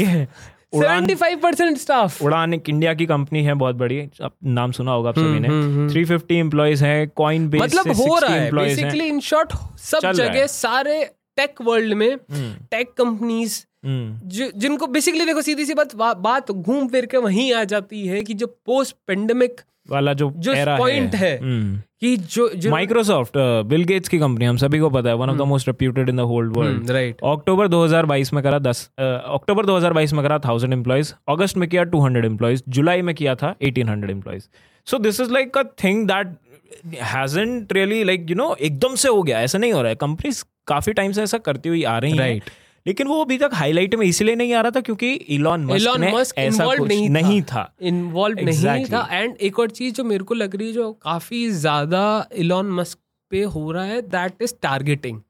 हैं। 0.00 0.26
सेवेंटी 0.74 1.14
फाइव 1.14 1.36
बेचारे 1.36 1.52
परसेंट 1.52 1.78
स्टाफ 1.78 2.12
ठीक 2.12 2.22
है 2.22 2.26
उड़ान 2.26 2.40
75% 2.40 2.46
स्टाफ 2.48 2.54
उड़ान 2.54 2.54
एक 2.54 2.68
इंडिया 2.68 2.94
की 2.94 3.06
कंपनी 3.06 3.42
है 3.42 3.54
बहुत 3.54 3.76
बड़ी। 3.76 4.08
आप 4.22 4.34
नाम 4.44 4.72
सुना 4.72 4.92
होगा 4.92 5.08
आप 5.08 5.18
सभी 5.18 5.40
ने। 5.40 5.48
Hmm, 5.48 5.64
hmm. 5.64 5.92
350 5.92 6.32
एम्प्लॉयज़ 6.32 6.84
हैं 6.84 7.08
कॉइन 7.08 7.48
बेस 7.48 7.62
मतलब 7.62 7.88
हो 7.88 8.18
रहा 8.18 8.34
है। 8.34 8.52
बेसिकली 8.52 9.04
इन 9.04 9.20
शॉर्ट 9.20 9.52
सब 9.78 10.12
जगह 10.12 10.46
सारे 10.46 11.10
टेक 11.36 11.54
वर्ल्ड 11.62 11.94
में 11.94 12.14
हम्म, 12.14 12.54
टेक 12.70 12.92
कंपनीज़ 12.92 13.64
हम्म, 13.86 14.28
जो 14.28 14.50
जिनको 14.56 14.86
बेसिकली 14.86 15.24
देखो 15.24 15.42
सीधी 15.42 15.64
सी 15.64 15.74
बात 15.74 15.94
बा, 15.96 16.14
बात 16.14 16.50
घूम 16.50 16.88
फिर 16.88 17.06
के 17.06 17.16
वहीं 17.16 17.54
आ 17.54 17.64
जाती 17.64 18.06
है 18.06 18.22
कि 18.22 18.34
जो 18.34 18.46
पोस्ट 18.46 18.96
पेंडेमिक 19.06 19.60
वाला 19.90 20.12
जो 20.12 20.32
जो 20.36 20.52
point 20.54 21.14
है, 21.14 21.38
हम्म। 21.38 21.82
कि 22.04 22.16
जो 22.16 22.70
माइक्रोसॉफ्ट 22.70 23.32
बिल 23.66 23.84
गेट्स 23.84 24.08
की 24.08 24.18
कंपनी 24.18 24.44
हम 24.44 24.56
सभी 24.56 24.78
को 24.78 24.90
पता 24.90 25.08
है 25.08 25.16
one 25.16 25.30
of 25.30 25.36
the 25.36 25.40
most 25.40 25.68
reputed 25.68 26.08
in 26.08 26.16
the 26.16 26.20
whole 26.20 26.48
world 26.48 26.90
right 26.90 27.16
October 27.24 27.68
2022 27.68 28.32
में 28.32 28.42
करा 28.42 28.58
10 28.58 28.88
अक्टूबर 29.00 29.64
uh, 29.64 29.70
2022 29.70 30.12
में 30.12 30.24
करा 30.24 30.40
1000 30.40 30.72
एम्प्लॉयज़ 30.72 31.14
अगस्त 31.28 31.56
में 31.56 31.68
किया 31.68 31.82
200 31.82 32.24
एम्प्लॉयज़ 32.24 32.62
जुलाई 32.68 33.02
में 33.02 33.14
किया 33.14 33.34
था 33.34 33.54
1800 33.56 34.10
employees 34.10 34.48
so 34.86 34.98
this 34.98 35.20
is 35.20 35.30
like 35.30 35.58
a 35.58 35.62
thing 35.62 36.06
that 36.06 36.36
hasn't 36.94 37.72
really 37.72 38.04
like 38.04 38.26
you 38.30 38.36
know 38.36 38.54
एकदम 38.54 38.94
से 38.94 39.08
हो 39.08 39.22
गया. 39.22 39.40
ऐसा 39.40 39.58
नहीं 39.58 39.72
हो 39.72 39.82
रहा 39.82 39.88
है. 39.88 39.94
कंपनीज़ 39.94 40.44
काफ़ी 40.66 40.92
टाइम 40.92 41.12
से 41.12 41.22
ऐसा 41.22 41.38
करती 41.38 41.68
हुई 41.68 41.84
आ 41.84 41.98
रही 41.98 42.12
हैं. 42.12 42.40
Right. 42.40 42.61
लेकिन 42.86 43.06
वो 43.06 43.20
अभी 43.24 43.38
तक 43.38 43.50
हाईलाइट 43.52 43.94
में 43.94 44.06
इसलिए 44.06 44.34
नहीं 44.34 44.54
आ 44.54 44.60
रहा 44.60 44.70
था 44.70 44.80
क्योंकि 44.80 45.12
इलॉन 45.12 45.64
मस्क 45.64 45.98
ने 45.98 46.12
Musk 46.12 46.38
ऐसा 46.38 46.66
कुछ 46.66 46.88
नहीं 46.88 47.08
था। 47.08 47.12
नहीं 47.12 47.42
था. 47.42 47.74
Involve 47.82 48.38
exactly. 48.38 48.64
नहीं 48.64 48.84
था. 48.84 49.08
एंड 49.12 49.36
एक 49.36 49.58
और 49.58 49.70
चीज़ 49.70 49.94
जो 49.94 50.04
मेरे 50.04 50.24
को 50.24 50.34
लग 50.34 50.56
रही 50.56 50.66
है 50.66 50.72
जो 50.72 50.92
काफ़ी 50.92 51.48
ज़्यादा 51.50 52.28
इलॉन 52.36 52.70
मस्क 52.70 52.98
पे 53.30 53.42
हो 53.42 53.70
रहा 53.72 53.84
है 53.84 54.00
दैट 54.02 54.42
इज़ 54.42 54.54
टारगेटिंग 54.62 55.20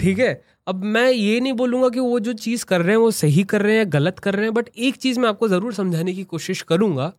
ठीक 0.00 0.18
है? 0.18 0.42
अब 0.66 0.84
मैं 0.84 1.10
ये 1.10 1.40
नहीं 1.40 1.52
बोलूँगा 1.52 1.88
कि 1.88 2.00
वो 2.00 2.20
जो 2.20 2.32
चीज़ 2.32 2.64
कर 2.64 2.80
रहे 2.80 2.90
हैं 2.90 2.96
वो 2.96 3.10
सही 3.10 3.42
कर 3.42 3.62
रहे 3.62 3.76
हैं 3.76 3.92
गलत 3.92 4.18
कर 4.18 4.34
रहे 4.34 4.44
हैं 4.44 4.54
बट 4.54 4.68
एक 4.78 4.96
चीज़ 4.96 5.20
मैं 5.20 5.28
आपको 5.28 5.48
ज़रूर 5.48 5.74
समझाने 5.74 6.12
की 6.12 6.24
कोशिश 6.24 6.62
करूँगा 6.62 7.12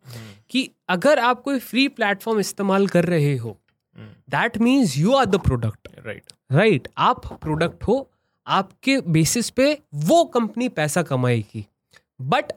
कि 0.49 0.69
अगर 0.89 1.19
आप 1.19 1.41
कोई 1.41 1.59
फ्री 1.59 1.87
प्लेटफॉर्म 1.87 2.39
इस्तेमाल 2.39 2.87
कर 2.87 3.05
रहे 3.05 3.35
हो 3.37 3.57
that 4.29 4.57
means 4.57 4.97
you 4.97 5.13
are 5.13 5.25
the 5.25 5.35
product 5.35 5.87
right 6.05 6.33
right 6.51 6.87
आप 6.97 7.25
प्रोडक्ट 7.41 7.83
हो 7.83 8.09
आपके 8.47 8.99
बेसिस 9.09 9.49
पे 9.49 9.71
वो 9.95 10.23
कंपनी 10.25 10.69
पैसा 10.69 11.01
कमाएगी। 11.03 11.65
बट 12.19 12.51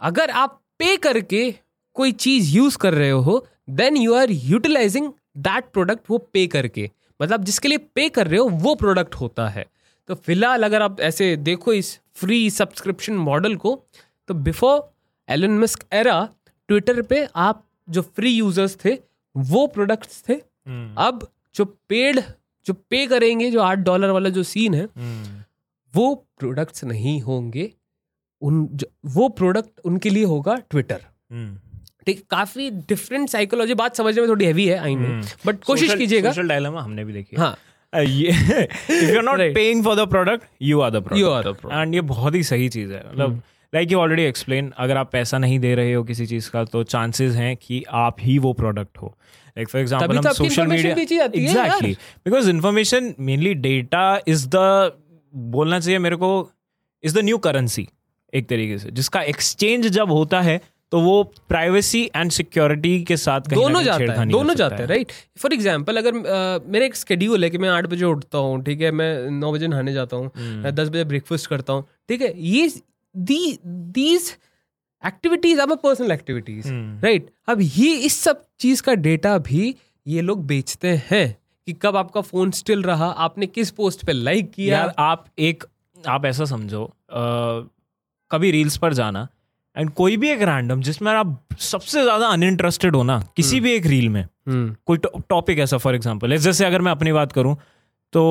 अगर 0.00 0.30
आप 0.32 0.60
पे 0.78 0.96
करके 0.96 1.50
कोई 1.96 2.12
चीज़ 2.14 2.56
यूज़ 2.56 2.78
कर 2.78 2.94
रहे 2.94 3.10
हो 3.10 3.44
then 3.70 3.96
you 3.96 4.14
are 4.14 4.30
utilising 4.30 5.12
that 5.38 5.70
product 5.72 6.10
वो 6.10 6.18
पे 6.18 6.46
करके। 6.46 6.90
मतलब 7.20 7.44
जिसके 7.44 7.68
लिए 7.68 7.78
पे 7.94 8.08
कर 8.08 8.26
रहे 8.26 8.38
हो 8.40 8.48
वो 8.48 8.74
प्रोडक्ट 8.74 9.14
होता 9.14 9.48
है। 9.48 9.66
तो 10.08 10.14
फ़िलहाल 10.16 10.62
अगर 10.62 10.82
आप 10.82 11.00
ऐसे 11.00 11.34
देखो 11.38 11.72
इस 11.72 11.98
फ्री 12.16 12.48
सब्सक्रिप्शन 12.50 13.16
मॉडल 13.20 13.56
को 13.56 13.74
तो 14.28 14.34
before 14.36 14.80
Elon 15.28 15.58
Musk 15.58 15.84
era 15.92 16.28
Twitter 16.68 17.02
पे 17.02 17.26
आप 17.36 17.64
जो 17.88 18.02
फ्री 18.02 18.30
यूज़र्स 18.30 18.76
थे 18.84 18.94
वो 19.34 19.66
प्रोडक्ट्स 19.66 20.22
थे। 20.28 20.34
अब 20.98 21.26
जो 21.54 21.64
पेड 21.88 22.20
जो 22.68 22.74
पे 22.90 23.06
करेंगे 23.06 23.50
जो 23.50 23.60
आठ 23.62 23.78
डॉलर 23.84 24.10
वाला 24.10 24.30
जो 24.30 24.42
सीन 24.46 24.74
है 24.74 24.88
वो 25.94 26.14
प्रोडक्ट्स 26.38 26.84
नहीं 26.84 27.20
होंगे 27.22 27.70
उन 28.42 28.66
वो 29.14 29.28
प्रोडक्ट 29.38 29.80
उनके 29.84 30.10
लिए 30.10 30.24
होगा 30.26 30.54
ट्विटर 30.70 31.00
ठीक 32.06 32.22
काफ़ी 32.30 32.70
डिफरेंट 32.88 33.28
साइकोलॉजी 33.28 33.74
बात 33.74 33.96
समझने 33.96 34.20
में 34.20 34.28
थोड़ी 34.30 34.44
हैवी 34.46 34.66
है 34.66 34.78
आई 34.78 34.94
नो 34.96 35.08
बट 35.46 35.64
कोशिश 35.64 35.94
कीजिएगा। 35.94 36.30
सोशल 36.30 36.48
डायलेमा 36.48 36.80
हमने 36.80 37.04
भी 37.04 37.12
देखी 37.12 37.36
हाँ। 37.36 37.56
ये 37.92 38.30
if 38.30 39.04
you 39.04 39.16
are 39.16 39.22
not 39.24 39.40
paying 39.54 39.84
for 39.84 39.96
the 39.96 40.08
product 40.08 40.46
you 40.62 40.80
are 40.80 40.90
the 40.90 41.02
product. 41.04 41.64
And 41.72 41.94
ये 41.94 42.00
बहुत 42.10 42.34
ही 42.34 42.42
सही 42.44 42.68
चीज़ 42.68 42.92
है। 42.92 43.02
मतलब 43.10 43.42
लाइक 43.72 43.92
यू 43.92 43.98
ऑलरेडी 43.98 44.22
एक्सप्लेन 44.22 44.72
अगर 44.78 44.96
आप 44.96 45.10
पैसा 45.12 45.38
नहीं 45.38 45.58
दे 45.60 45.74
रहे 45.74 45.92
हो 45.92 46.02
किसी 46.04 46.26
चीज़ 46.26 46.50
का 46.50 46.64
तो 46.64 46.82
चांसेस 46.84 47.34
हैं 47.36 47.56
कि 47.56 47.82
आप 47.96 48.16
ही 48.20 48.38
वो 48.38 48.52
प्रोडक्ट 48.52 48.98
हो। 48.98 49.06
लाइक 49.56 49.68
फॉर 49.68 49.80
एग्ज़ाम्पल 49.80 50.16
हम 50.16 50.32
social 50.32 50.66
media. 50.66 51.24
Exactly 51.24 51.92
because 52.26 52.50
information 52.50 53.14
mainly 53.20 53.54
data 53.66 54.20
is 54.28 54.48
the 54.54 54.92
बोलना 55.34 55.80
चाहिए 55.80 55.98
मेरे 55.98 56.16
को 56.16 56.30
इज़ 57.04 57.14
द 57.14 57.24
न्यू 57.24 57.38
करेंसी 57.38 57.86
एक 58.32 58.48
तरीके 58.48 58.78
से। 58.78 58.90
जिसका 58.90 59.22
एक्सचेंज 59.24 59.86
जब 59.88 60.10
होता 60.12 60.40
है 60.40 60.60
तो 60.92 61.00
वो 61.00 61.22
प्राइवेसी 61.48 62.02
एंड 62.16 62.30
सिक्योरिटी 62.32 63.02
के 63.04 63.16
साथ 63.16 63.48
कहीं 63.50 63.60
दोनों 63.60 63.82
जाते 63.82 64.04
हैं 64.04 64.28
दोनों 64.28 64.54
जाते 64.54 64.74
हैं। 64.74 64.86
राइट 64.88 65.12
फॉर 65.38 65.52
एग्ज़ाम्पल 65.52 65.96
अगर 65.96 66.16
अ, 66.16 66.60
मेरा 66.66 66.86
एक 66.86 66.94
स्केड्यूल 66.96 67.44
है 67.44 67.50
कि 67.50 67.58
मैं 67.58 67.68
आठ 67.68 67.86
बजे 67.86 68.04
उठता 68.06 68.38
हूँ 68.38 68.62
ठीक 68.64 68.80
है? 68.80 68.90
मैं 68.92 69.30
नौ 69.30 69.52
बजे 69.52 69.66
नहाने 69.68 69.92
जाता 69.92 70.16
हूँ 70.16 70.30
हम्म। 70.36 70.70
दस 70.72 70.88
बजे 70.88 71.04
ब्रेकफास्ट 71.04 71.46
करता 71.46 71.72
हूँ 71.72 71.84
ठीक 72.08 72.22
है? 72.22 72.32
ये 72.38 72.68
the 73.14 73.58
these 73.66 74.30
activities 75.02 75.60
are 75.60 75.74
personal 75.74 76.12
activities. 76.12 76.68
Right 77.04 77.30
अब 77.48 77.58
ये 77.60 77.94
इस 77.96 78.18
सब 78.20 78.44
चीज़ 78.60 78.82
का 78.82 78.94
डेटा 78.94 79.36
भी 79.38 79.74
ये 80.06 80.20
लोग 80.20 80.46
बेचते 80.46 81.00
हैं 81.10 81.26
कि 81.66 81.72
कब 81.72 81.96
आपका 81.96 82.20
फ़ोन 82.20 82.50
स्टिल 82.50 82.82
रहा 82.82 83.06
आपने 83.26 83.46
किस 83.46 83.70
पोस्ट 83.70 84.04
पे 84.06 84.12
लाइक 84.12 84.50
किया? 84.50 84.78
यार 84.78 84.94
आप 84.98 85.24
एक 85.38 85.64
आप 86.06 86.24
ऐसा 86.24 86.44
समझो 86.44 86.84
अ, 86.84 87.68
कभी 88.30 88.50
रील्स 88.50 88.76
पर 88.76 88.94
जाना 88.94 89.26
एंड 89.76 89.90
कोई 89.90 90.16
भी 90.16 90.28
एक 90.28 90.42
रैंडम 90.42 90.80
जिसमें 90.82 91.12
आप 91.12 91.38
सबसे 91.58 92.02
ज़्यादा 92.02 92.26
अनइंटरेस्टेड 92.26 92.96
हो 92.96 93.02
ना 93.02 93.18
किसी 93.36 93.60
भी 93.60 93.72
एक 93.72 93.86
रील 93.86 94.08
में 94.08 94.22
हम्म, 94.22 94.74
कोई 94.86 94.98
टॉपिक 95.30 95.58
ऐसा 95.58 95.78
फॉर 95.78 95.94
एग्ज़ाम्पल 95.94 96.36
जैसे 96.36 96.64
अगर 96.64 96.80
मैं 96.82 96.92
अपनी 96.92 97.12
बात 97.12 97.32
करूँ 97.32 97.56
तो 98.12 98.22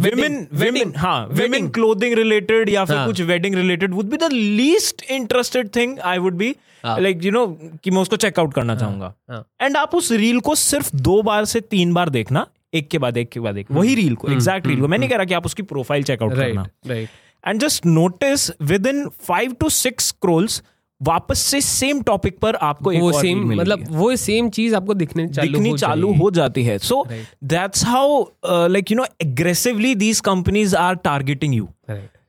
विमेन 0.00 0.46
विमेन 0.52 0.92
हाँ 0.96 1.26
विमेन 1.32 1.68
क्लोथिंग 1.70 2.14
रिलेटेड 2.14 2.68
या 2.68 2.84
फिर 2.84 2.96
हाँ. 2.96 3.06
कुछ 3.06 3.20
wedding 3.20 3.54
related 3.54 3.94
would 3.94 4.10
be 4.10 4.16
the 4.16 4.28
least 4.32 5.02
interested 5.10 5.68
thing 5.76 5.98
I 5.98 6.18
would 6.18 6.34
be 6.34 6.54
हाँ. 6.84 6.98
लाइक 7.00 7.24
यू 7.24 7.30
नो 7.32 7.46
कि 7.84 7.90
मैं 7.90 8.02
उसको 8.02 8.16
चेकआउट 8.16 8.54
करना 8.54 8.76
चाहूँगा। 8.76 9.14
हाँ. 9.30 9.44
एंड 9.62 9.76
आप 9.76 9.94
उस 9.94 10.10
रील 10.12 10.40
को 10.40 10.54
सिर्फ़ 10.54 10.90
दो 10.96 11.20
बार 11.22 11.44
से 11.44 11.60
तीन 11.60 11.94
बार 11.94 12.08
देखना 12.10 12.46
एक 12.74 12.88
के 12.88 12.98
बाद 12.98 13.16
एक 13.16 13.30
के 13.30 13.40
बाद 13.40 13.58
एक 13.58 13.70
वही 13.72 13.94
रील 13.94 14.14
को 14.14 14.28
एग्जैक्ट 14.32 14.66
रील 14.66 14.80
को। 14.80 14.88
मैं 14.88 14.98
नहीं 14.98 15.08
कह 15.08 15.16
रहा 15.16 15.24
कि 15.24 15.34
आप 15.34 15.46
उसकी 15.46 15.62
प्रोफ़ाइल 15.62 16.02
चेकआउट 16.02 16.34
करना। 16.34 16.94
And 17.44 17.60
just 17.60 17.86
notice 17.86 18.50
within 18.86 19.08
five 19.28 19.54
to 19.60 19.68
six 19.68 20.08
scrolls 20.08 20.62
वापस 21.02 21.38
से 21.38 21.60
सेम 21.60 22.02
टॉपिक 22.02 22.38
पर 22.38 22.54
आपको 22.54 22.92
एक 22.92 23.00
वो 23.00 23.12
और 23.12 23.20
सेम 23.20 23.54
मतलब 23.54 23.84
वो 23.90 24.16
सेम 24.16 24.50
चीज़ 24.50 24.74
आपको 24.74 24.94
दिखने 24.94 25.28
चालू 25.28 25.52
दिखनी 25.52 25.70
हो 25.70 25.76
चालू 25.76 26.12
हो 26.12 26.30
जाती 26.30 26.64
है। 26.64 26.78
So 26.78 27.06
that's 27.44 27.84
how 27.84 28.24
like 28.46 28.90
you 28.90 28.96
know 28.96 29.06
aggressively 29.22 29.94
these 29.94 30.20
companies 30.20 30.76
are 30.76 30.94
targeting 30.94 31.54
you 31.54 31.68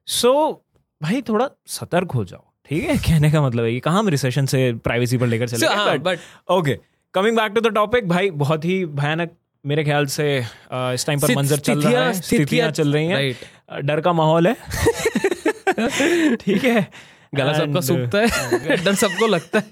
so 0.08 0.64
भाई 1.04 1.22
थोड़ा 1.22 1.50
सतर्क 1.68 2.12
हो 2.12 2.26
जाओ 2.26 2.44
ठीक 2.70 2.84
है? 2.84 2.98
कहने 2.98 3.32
का 3.32 3.42
मतलब 3.42 3.64
है 3.64 3.74
ये 3.74 3.80
कहाँ 3.80 4.00
हम 4.00 4.08
रिसेशन 4.08 4.46
से 4.46 4.74
प्राइवेसी 4.74 5.18
पर 5.18 5.28
लेकर 5.28 5.48
चले 5.48 5.68
but 6.00 6.18
okay 6.52 6.80
coming 7.14 7.38
back 7.38 7.52
to 7.52 7.62
the 7.62 7.68
topic 7.68 8.08
भाई 8.08 8.30
बहुत 8.30 8.66
ही 8.66 8.86
भयानक 8.86 9.32
मेरे 9.66 9.84
ख्याल 9.84 10.06
से 10.06 10.42
uh, 10.42 10.94
इस 10.94 11.06
टाइम 11.06 11.20
पर 11.20 11.36
मंजर 11.36 11.58
चल 11.58 11.82
रहा 11.82 12.04
है 12.04 12.14
स्थितियाँ 12.14 12.72
चल 12.72 12.94
रही 12.94 13.06
हैं। 13.08 13.34
Uh, 13.34 13.80
डर 13.80 14.02
का 14.02 14.14
माहौल 14.14 14.48
है। 14.48 14.54
ठीक 16.36 16.64
है? 16.64 16.92
गला 17.34 17.54
सबका 17.54 17.82
सूखता 17.82 18.20
है 18.20 18.26
एकदम 18.74 18.94
सबको 18.94 19.28
लगता 19.28 19.60
है। 19.60 19.66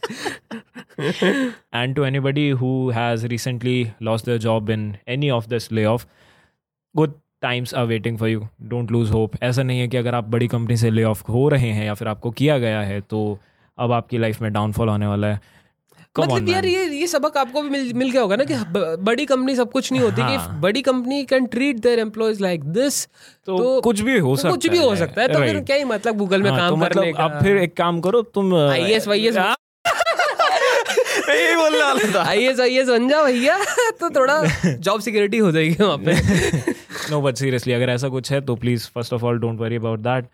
And 1.76 1.96
to 1.96 2.04
anybody 2.06 2.50
who 2.50 2.70
has 2.90 3.26
recently 3.28 3.88
lost 4.02 4.26
the 4.30 4.38
job 4.38 4.70
in 4.70 4.96
any 5.08 5.30
of 5.30 5.48
this 5.48 5.72
layoff 5.86 6.06
good 6.96 7.14
times 7.42 7.74
are 7.74 7.86
waiting 7.86 8.18
for 8.18 8.30
you 8.30 8.48
don't 8.62 8.92
lose 8.92 9.12
hope 9.12 9.32
ऐसा 9.44 9.64
नहीं 9.64 9.80
है 9.80 9.88
कि 9.88 9.98
अगर 9.98 10.16
आप 10.16 10.30
बड़ी 10.30 10.48
कंपनी 10.48 10.78
से 10.78 10.90
ले 10.90 11.04
ऑफ़ 11.04 11.24
हो 11.32 11.48
रहे 11.50 11.70
हैं 11.70 11.86
या 11.86 11.94
फिर 11.94 12.08
आपको 12.08 12.32
किया 12.32 12.58
गया 12.58 12.82
है 12.82 13.00
तो 13.02 13.40
अब 13.78 13.92
आपकी 13.92 14.18
लाइफ 14.18 14.42
में 14.42 14.52
डाउनफॉल 14.54 14.90
होने 14.90 15.08
वाला 15.08 15.28
है। 15.28 15.40
मतलब 16.22 16.50
यार 16.50 16.66
ये 16.66 16.86
ये 16.90 17.08
सबक 17.08 17.38
आपको 17.38 17.62
भी 17.62 17.70
मिल 17.70 17.94
मिल 17.94 18.10
गया 18.12 18.22
होगा 18.22 18.36
ना 18.36 18.44
कि 18.44 18.56
बड़ी 19.04 19.26
कंपनी 19.26 19.56
सब 19.56 19.72
कुछ 19.72 19.92
नहीं 19.92 20.02
होती 20.02 20.22
हाँ. 20.22 20.32
कि 20.32 20.60
बड़ी 20.62 20.82
company 20.82 21.24
can 21.26 21.46
treat 21.46 21.80
their 21.80 22.00
employees 22.00 22.42
like 22.42 22.64
this 22.74 23.06
तो 23.48 23.80
कुछ 23.82 24.02
भी 24.02 24.18
हो 24.20 24.36
सकता 24.36 24.52
कुछ 24.52 24.68
भी 24.68 24.78
हो 24.78 24.96
सकता 24.96 25.22
है 25.22 25.28
तो 25.28 25.40
फिर 25.40 25.60
क्या 25.62 25.76
ही 25.76 25.84
मतलब 25.84 26.18
गूगल 26.18 26.42
में 26.42 26.50
हाँ, 26.52 26.60
काम 26.60 26.70
तो 26.70 26.76
मतलब 26.76 26.94
करने 26.94 27.14
का 27.14 27.24
अब 27.24 27.42
फिर 27.44 27.58
एक 27.58 27.78
काम 27.78 28.02
करो 28.02 28.22
तुम 28.22 28.52
IAS 28.56 29.08
वाईएएस 29.08 29.38
हाँ? 29.38 29.56
यही 31.30 31.56
बोलने 31.56 31.82
वाला 31.84 32.12
था। 32.16 32.24
आईएएस 32.30 32.60
आईएएस 32.60 32.88
बन 32.88 33.08
जाओ 33.10 33.26
भैया 33.26 33.58
तो 34.00 34.10
थोड़ा 34.10 34.44
जॉब 34.66 35.02
सिक्योरिटी 35.02 35.38
हो 35.38 35.52
जाएगी 35.52 35.84
वहाँ 35.84 35.98
पे। 35.98 36.16
नो 37.12 37.22
बट 37.22 37.36
सीरियसली 37.36 37.74
अगर 37.74 37.90
ऐसा 37.90 38.10
कुछ 38.10 38.32
है 38.32 38.42
तो 38.42 38.56
please 38.56 38.88
first 38.96 39.14
of 39.14 39.24
all 39.24 39.40
don't 39.40 39.60
worry 39.60 39.76
about 39.76 40.00
that 40.00 40.26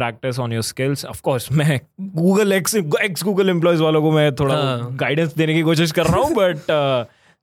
practice 0.00 0.38
on 0.38 0.52
your 0.52 0.62
skills 0.64 1.04
of 1.04 1.20
course 1.22 1.50
मैं 1.52 1.80
Google 2.14 2.52
ex 2.52 2.74
ex 2.76 3.24
Google 3.24 3.50
employees 3.50 3.82
वालों 3.82 4.02
को 4.02 4.10
मैं 4.12 4.34
थोड़ा 4.36 4.54
हाँ. 4.56 4.96
गाइडेंस 4.96 5.34
देने 5.34 5.54
की 5.54 5.62
कोशिश 5.62 5.92
कर 5.92 6.06
रहा 6.06 6.20
हूँ 6.20 6.34
but 6.34 6.70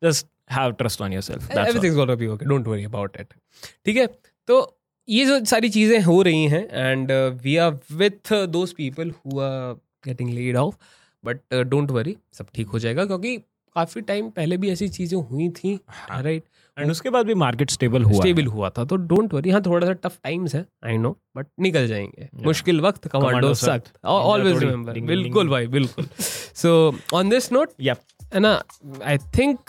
just 0.02 0.28
have 0.52 0.72
trust 0.72 1.02
on 1.02 1.14
yourself 1.14 1.52
everything's 1.52 1.96
gonna 1.96 2.16
be 2.16 2.28
okay 2.28 2.46
don't 2.46 2.68
worry 2.68 2.84
about 2.86 3.18
it 3.22 3.34
ठीक 3.86 3.98
है? 3.98 4.08
तो 4.48 4.78
ये 5.08 5.26
जो 5.26 5.44
सारी 5.46 5.70
चीज़ें 5.70 6.00
हो 6.02 6.22
रही 6.22 6.46
हैं 6.48 6.92
and 6.92 7.12
we 7.44 7.56
are 7.58 7.78
with 7.94 8.34
those 8.50 8.74
people 8.74 9.12
who 9.12 9.40
are 9.40 9.74
getting 10.06 10.30
laid 10.30 10.58
off 10.58 10.76
but 11.24 11.54
don't 11.66 11.92
worry 11.92 12.16
सब 12.34 12.48
ठीक 12.56 12.68
हो 12.68 12.80
जाएगा 12.80 13.06
क्योंकि 13.06 13.38
काफ़ी 13.76 14.02
टाइम 14.02 14.30
पहले 14.30 14.58
भी 14.58 14.72
ऐसी 14.72 14.88
चीज़ें 14.90 15.18
हुई 15.22 15.50
थी 15.58 15.80
हाँ। 15.88 16.22
राइट 16.24 16.44
एंड 16.78 16.92
उसके 16.92 17.10
बाद 17.10 17.26
भी 17.26 17.34
मार्केट 17.34 17.70
स्टेबल 17.70 18.04
हुआ 18.04 18.20
स्टेबल 18.20 18.46
हुआ 18.46 18.70
था 18.70 18.84
तो 18.86 18.96
डोंट 18.96 19.34
वरी 19.34 19.50
हाँ 19.50 19.62
थोड़ा 19.66 19.88
सा 19.88 19.94
टफ 19.94 20.18
टाइम्स 20.24 20.56
है 20.56 20.66
आई 20.86 20.98
नो 20.98 21.18
बट 21.38 21.48
निकल 21.60 21.88
जाएँगे। 21.88 22.30
मुश्किल 22.46 22.82
वक्त 22.82 23.08
कमांडो 23.08 23.54
सख्त। 23.54 23.92
ऑलवेज 24.06 24.58
रिमेंबर 24.58 25.00
बिल्कुल 25.00 25.50
भाई 25.50 25.68
बिल्कुल। 25.68 26.08
So 26.56 26.96
on 27.14 27.30
this 27.30 27.52
note. 27.52 27.70
है 28.34 28.40
ना 28.40 28.62
आई 29.06 29.18
थिंक 29.38 29.60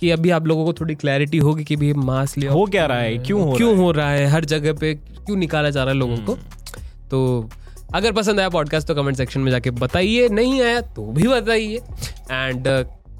कि 0.00 0.10
अभी 0.10 0.30
आप 0.30 0.46
लोगों 0.46 0.64
को 0.64 0.72
थोड़ी 0.72 0.94
क्लैरिटी 0.94 1.38
होगी 1.38 1.64
कि 1.64 1.76
भी 1.76 1.92
मास 1.92 2.36
लिया 2.38 2.52
हो 2.52 2.64
क्या 2.66 2.86
रहा 2.86 2.98
है? 2.98 3.18
क्यों 3.18 3.42
हो 3.42 3.56
क्यों 3.56 3.76
हो? 3.76 3.90
रहा 3.90 4.10
है? 4.10 4.26
हर 4.26 4.44
जगह 4.44 4.72
पे 4.72 4.94
क्यों 4.94 5.36
निकाला 5.36 5.70
जा 5.70 5.84
रहा 5.84 5.92
है 5.92 5.98
लोगों 5.98 6.16
को? 6.16 6.32
हम्म। 6.32 7.08
तो 7.10 7.50
अगर 7.94 8.12
पसंद 8.12 8.40
आया 8.40 8.48
पॉडकास्ट 8.48 8.88
तो 8.88 8.94
कमेंट 8.94 9.16
सेक्शन 9.16 9.40
में 9.40 9.50
जाके 9.50 9.70
बताइए। 9.70 10.28
नहीं 10.28 10.60
आया 10.62 10.80
तो 10.80 11.06
भी 11.12 11.28
बताइए। 11.28 11.80
एंड 12.30 12.68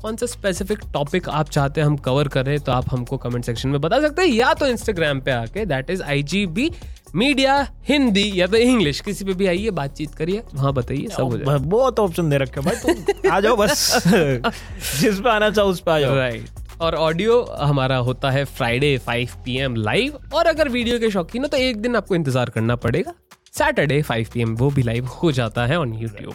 कौन 0.04 0.16
सा 0.16 0.26
स्पेसिफिक 0.26 0.78
टॉपिक 0.92 1.28
आप 1.28 1.48
चाहते 1.48 1.80
हैं 1.80 1.86
हम 1.86 1.96
कवर 2.06 2.28
करें 2.28 2.58
तो 2.60 2.72
आप 2.72 2.84
हमको 2.90 3.16
कमेंट 3.16 3.44
सेक्शन 3.44 3.68
में 3.68 3.80
बता 3.80 4.00
सकते 4.00 4.22
हैं 4.22 4.28
या 4.28 4.52
तो 4.54 4.66
इंस्टाग्राम 4.66 5.20
पे 5.20 5.30
आके 5.30 5.64
that 5.66 5.90
is 5.90 6.02
I 6.02 6.22
G 6.22 6.44
B 6.46 6.70
media 7.14 7.56
Hindi 7.88 8.30
या 8.34 8.46
तो 8.46 8.56
इंग्लिश 8.56 9.00
किसी 9.00 9.24
पे 9.24 9.34
भी 9.34 9.46
आइए 9.46 9.70
बातचीत 9.70 10.14
करिए 10.14 10.42
वहाँ 10.54 10.72
बताइए 10.72 11.06
सब 11.06 11.22
हो 11.22 11.38
जाए 11.38 11.58
बहुत 11.58 12.00
ऑप्शन 12.00 12.30
दे 12.30 12.38
रखे 12.38 12.60
भाई 12.60 12.76
तुम 12.76 13.30
आ 13.32 13.40
जाओ 13.40 13.56
बस। 13.56 14.02
जिस 15.00 15.20
पे 15.20 15.30
आना 15.30 15.50
चाहो 15.50 15.68
उस 15.68 15.80
पे 15.80 15.90
आ 15.90 15.98
जाओ। 16.00 16.14
राइट 16.14 16.80
और 16.80 16.94
ऑडियो 16.94 17.40
हमारा 17.60 17.96
होता 17.96 18.30
है 18.30 18.44
फ्राइडे 18.44 18.98
5 19.08 19.34
पीएम 19.44 19.76
लाइव 19.76 20.18
और 20.34 20.46
अगर 20.46 20.68
वीडियो 20.68 20.98
के 20.98 21.10
शौकीन 21.10 21.42
हो 21.42 21.48
तो 21.48 21.56
एक 21.56 21.80
दिन 21.82 21.96
आपको 21.96 22.14
इंतज़ार 22.14 22.50
करना 22.50 22.76
पड़ेगा। 22.76 23.14
सैटरडे 23.52 24.02
5 24.02 24.32
पीएम 24.32 24.54
वो 24.54 24.70
भी 24.70 24.82
लाइव 24.82 25.06
हो 25.06 25.32
जाता 25.32 25.66
है 25.66 25.78
on 25.80 25.94
YouTube 25.94 26.34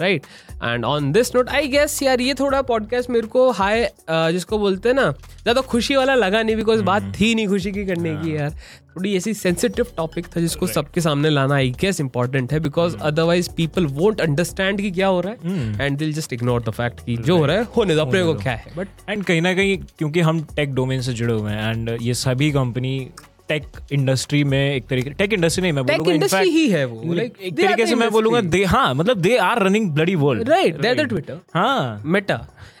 right 0.00 0.22
and 0.64 0.84
on 0.84 1.12
this 1.12 1.34
note 1.36 1.48
I 1.48 1.68
guess 1.68 2.02
यार 2.02 2.20
ये 2.20 2.34
थोड़ा 2.34 2.62
पॉडकास्ट 2.62 3.10
मेरे 3.10 3.26
को 3.26 3.50
हाई 3.50 3.84
जिसको 4.10 4.58
बोलते 4.58 4.88
हैं 4.88 4.96
ना 4.96 5.10
ज़्यादा 5.42 5.60
खुशी 5.60 5.96
वाला 5.96 6.14
लगा 6.14 6.42
नहीं 6.42 6.56
बिकॉज़ 6.56 6.82
बात 6.82 7.12
थी 7.20 7.34
नहीं 7.34 7.48
खुशी 7.48 7.72
की 7.72 7.84
करने 7.86 8.14
की 8.14 8.36
यार। 8.36 8.50
थोड़ी 8.96 9.16
ऐसी 9.16 9.34
सेंसिटिव 9.34 9.86
टॉपिक 9.96 10.26
था 10.26 10.40
जिसको 10.40 10.66
सबके 10.66 11.00
सामने 11.00 11.30
लाना 11.30 11.54
आई 11.54 11.70
गेस 11.80 12.00
इंपॉर्टेंट 12.00 12.52
है 12.52 12.60
because 12.60 12.96
otherwise 12.96 13.50
people 13.56 13.86
won't 13.86 14.20
understand 14.20 14.80
कि 14.80 14.90
क्या 14.90 15.06
हो 15.06 15.20
रहा 15.20 15.32
है 15.32 15.86
एंड 15.86 15.98
दिल 15.98 16.12
जस्ट 16.12 16.32
इग्नोर 16.32 16.62
द 16.62 16.70
फैक्ट 16.70 17.00
कि 17.06 17.16
जो 17.16 17.38
हो 17.38 17.46
रहा 17.46 17.56
है 17.56 17.66
होने 17.76 17.94
दो 17.94 18.00
अपने 18.00 18.22
को 18.22 18.34
क्या 18.34 18.52
है? 18.52 18.72
बट 18.76 18.88
एंड 19.08 19.24
कहीं 19.24 19.40
ना 19.40 19.54
कहीं 19.54 19.78
क्योंकि 19.98 20.20
हम 20.20 20.46
टेक 20.56 20.74
डोमेन 20.74 21.00
से 21.00 21.12
जुड़े 21.12 21.34
हुए 21.34 21.52
हैं 21.52 21.70
एंड 21.70 21.98
ये 22.00 22.14
सभी 22.14 22.50
कंपनी 22.50 23.10
टेक 23.48 23.66
इंडस्ट्री 23.92 24.42
में 24.44 24.74
एक 24.74 24.86
तरीके 24.88 25.10
टेक 25.10 25.32
इंडस्ट्री 25.32 25.62
नहीं 25.62 25.72
मैं 25.72 25.84
टेक 25.86 25.98
बोलूँगा 25.98 26.14
इंडस्ट्री 26.14 26.50
ही 26.50 26.68
है 26.70 26.84
वो 26.84 27.14
लाइक 27.14 27.34
एक 27.40 27.56
तरीके 27.56 27.86
से 27.86 27.94
मैं 27.94 28.10
बोलूँगा 28.10 28.40
दे 28.40 28.62
हाँ 28.64 28.94
मतलब 28.94 29.20
they 29.20 29.36
are 29.38 29.62
running 29.62 29.90
bloody 29.90 30.14
world 30.14 30.48
right 30.48 30.80
they 30.80 30.94
the 30.94 31.06
Twitter 31.08 31.40
हाँ. 31.54 32.02
मेटा 32.04 32.34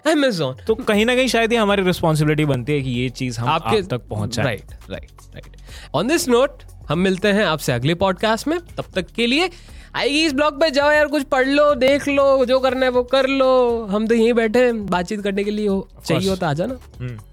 अमेजोन 0.06 0.56
तो 0.66 0.74
कहीं 0.74 1.06
ना 1.06 1.14
कहीं 1.14 1.28
शायद 1.28 1.52
ये 1.52 1.58
हमारी 1.58 1.82
रिस्पॉन्सिबिलिटी 1.82 2.44
बनती 2.44 2.72
है 2.72 2.80
कि 2.82 2.90
ये 2.90 3.08
चीज़ 3.20 3.40
हम 3.40 3.48
आपके 3.48 3.78
आप 3.78 3.88
तक 3.90 4.08
पहुँचाए। 4.08 4.44
Right 4.44 4.90
right 4.90 5.10
right 5.34 5.56
on 5.94 6.08
this 6.08 6.28
note 6.28 6.62
हम 6.88 6.98
मिलते 6.98 7.28
हैं 7.28 7.44
आपसे 7.44 7.72
अगले 7.72 7.94
पॉडकास्ट 7.94 8.48
में। 8.48 8.58
तब 8.76 8.84
तक 8.94 9.10
के 9.16 9.26
लिए 9.26 9.50
आएगी 9.94 10.24
इस 10.24 10.32
ब्लॉग 10.32 10.60
पे 10.60 10.70
जाओ 10.70 10.90
यार 10.92 11.06
कुछ 11.08 11.22
पढ़ 11.24 11.48
लो 11.48 11.74
देख 11.74 12.08
लो 12.08 12.44
जो 12.44 12.58
करना 12.60 12.86
है 12.86 12.92
वो 12.92 13.02
कर 13.14 13.26
लो। 13.28 13.48
हम 13.90 14.06
तो 14.06 14.14
यहीं 14.14 14.32
बैठे 14.34 14.64
हैं 14.64 14.86
बातचीत 14.86 15.22
करने 15.22 15.44
के 15.44 15.50
लिए 15.50 15.68
हो 15.68 15.88
चाहिए 16.06 16.28
हो 16.30 16.36
तो 16.36 16.46
आ 16.46 16.52
जाना। 16.52 16.78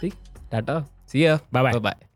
ठीक? 0.02 0.14
टाटा 0.52 0.80
सी 1.12 1.26
या 1.26 1.40
Bye 1.40 1.64
bye. 1.64 1.80
बाय 1.80 2.13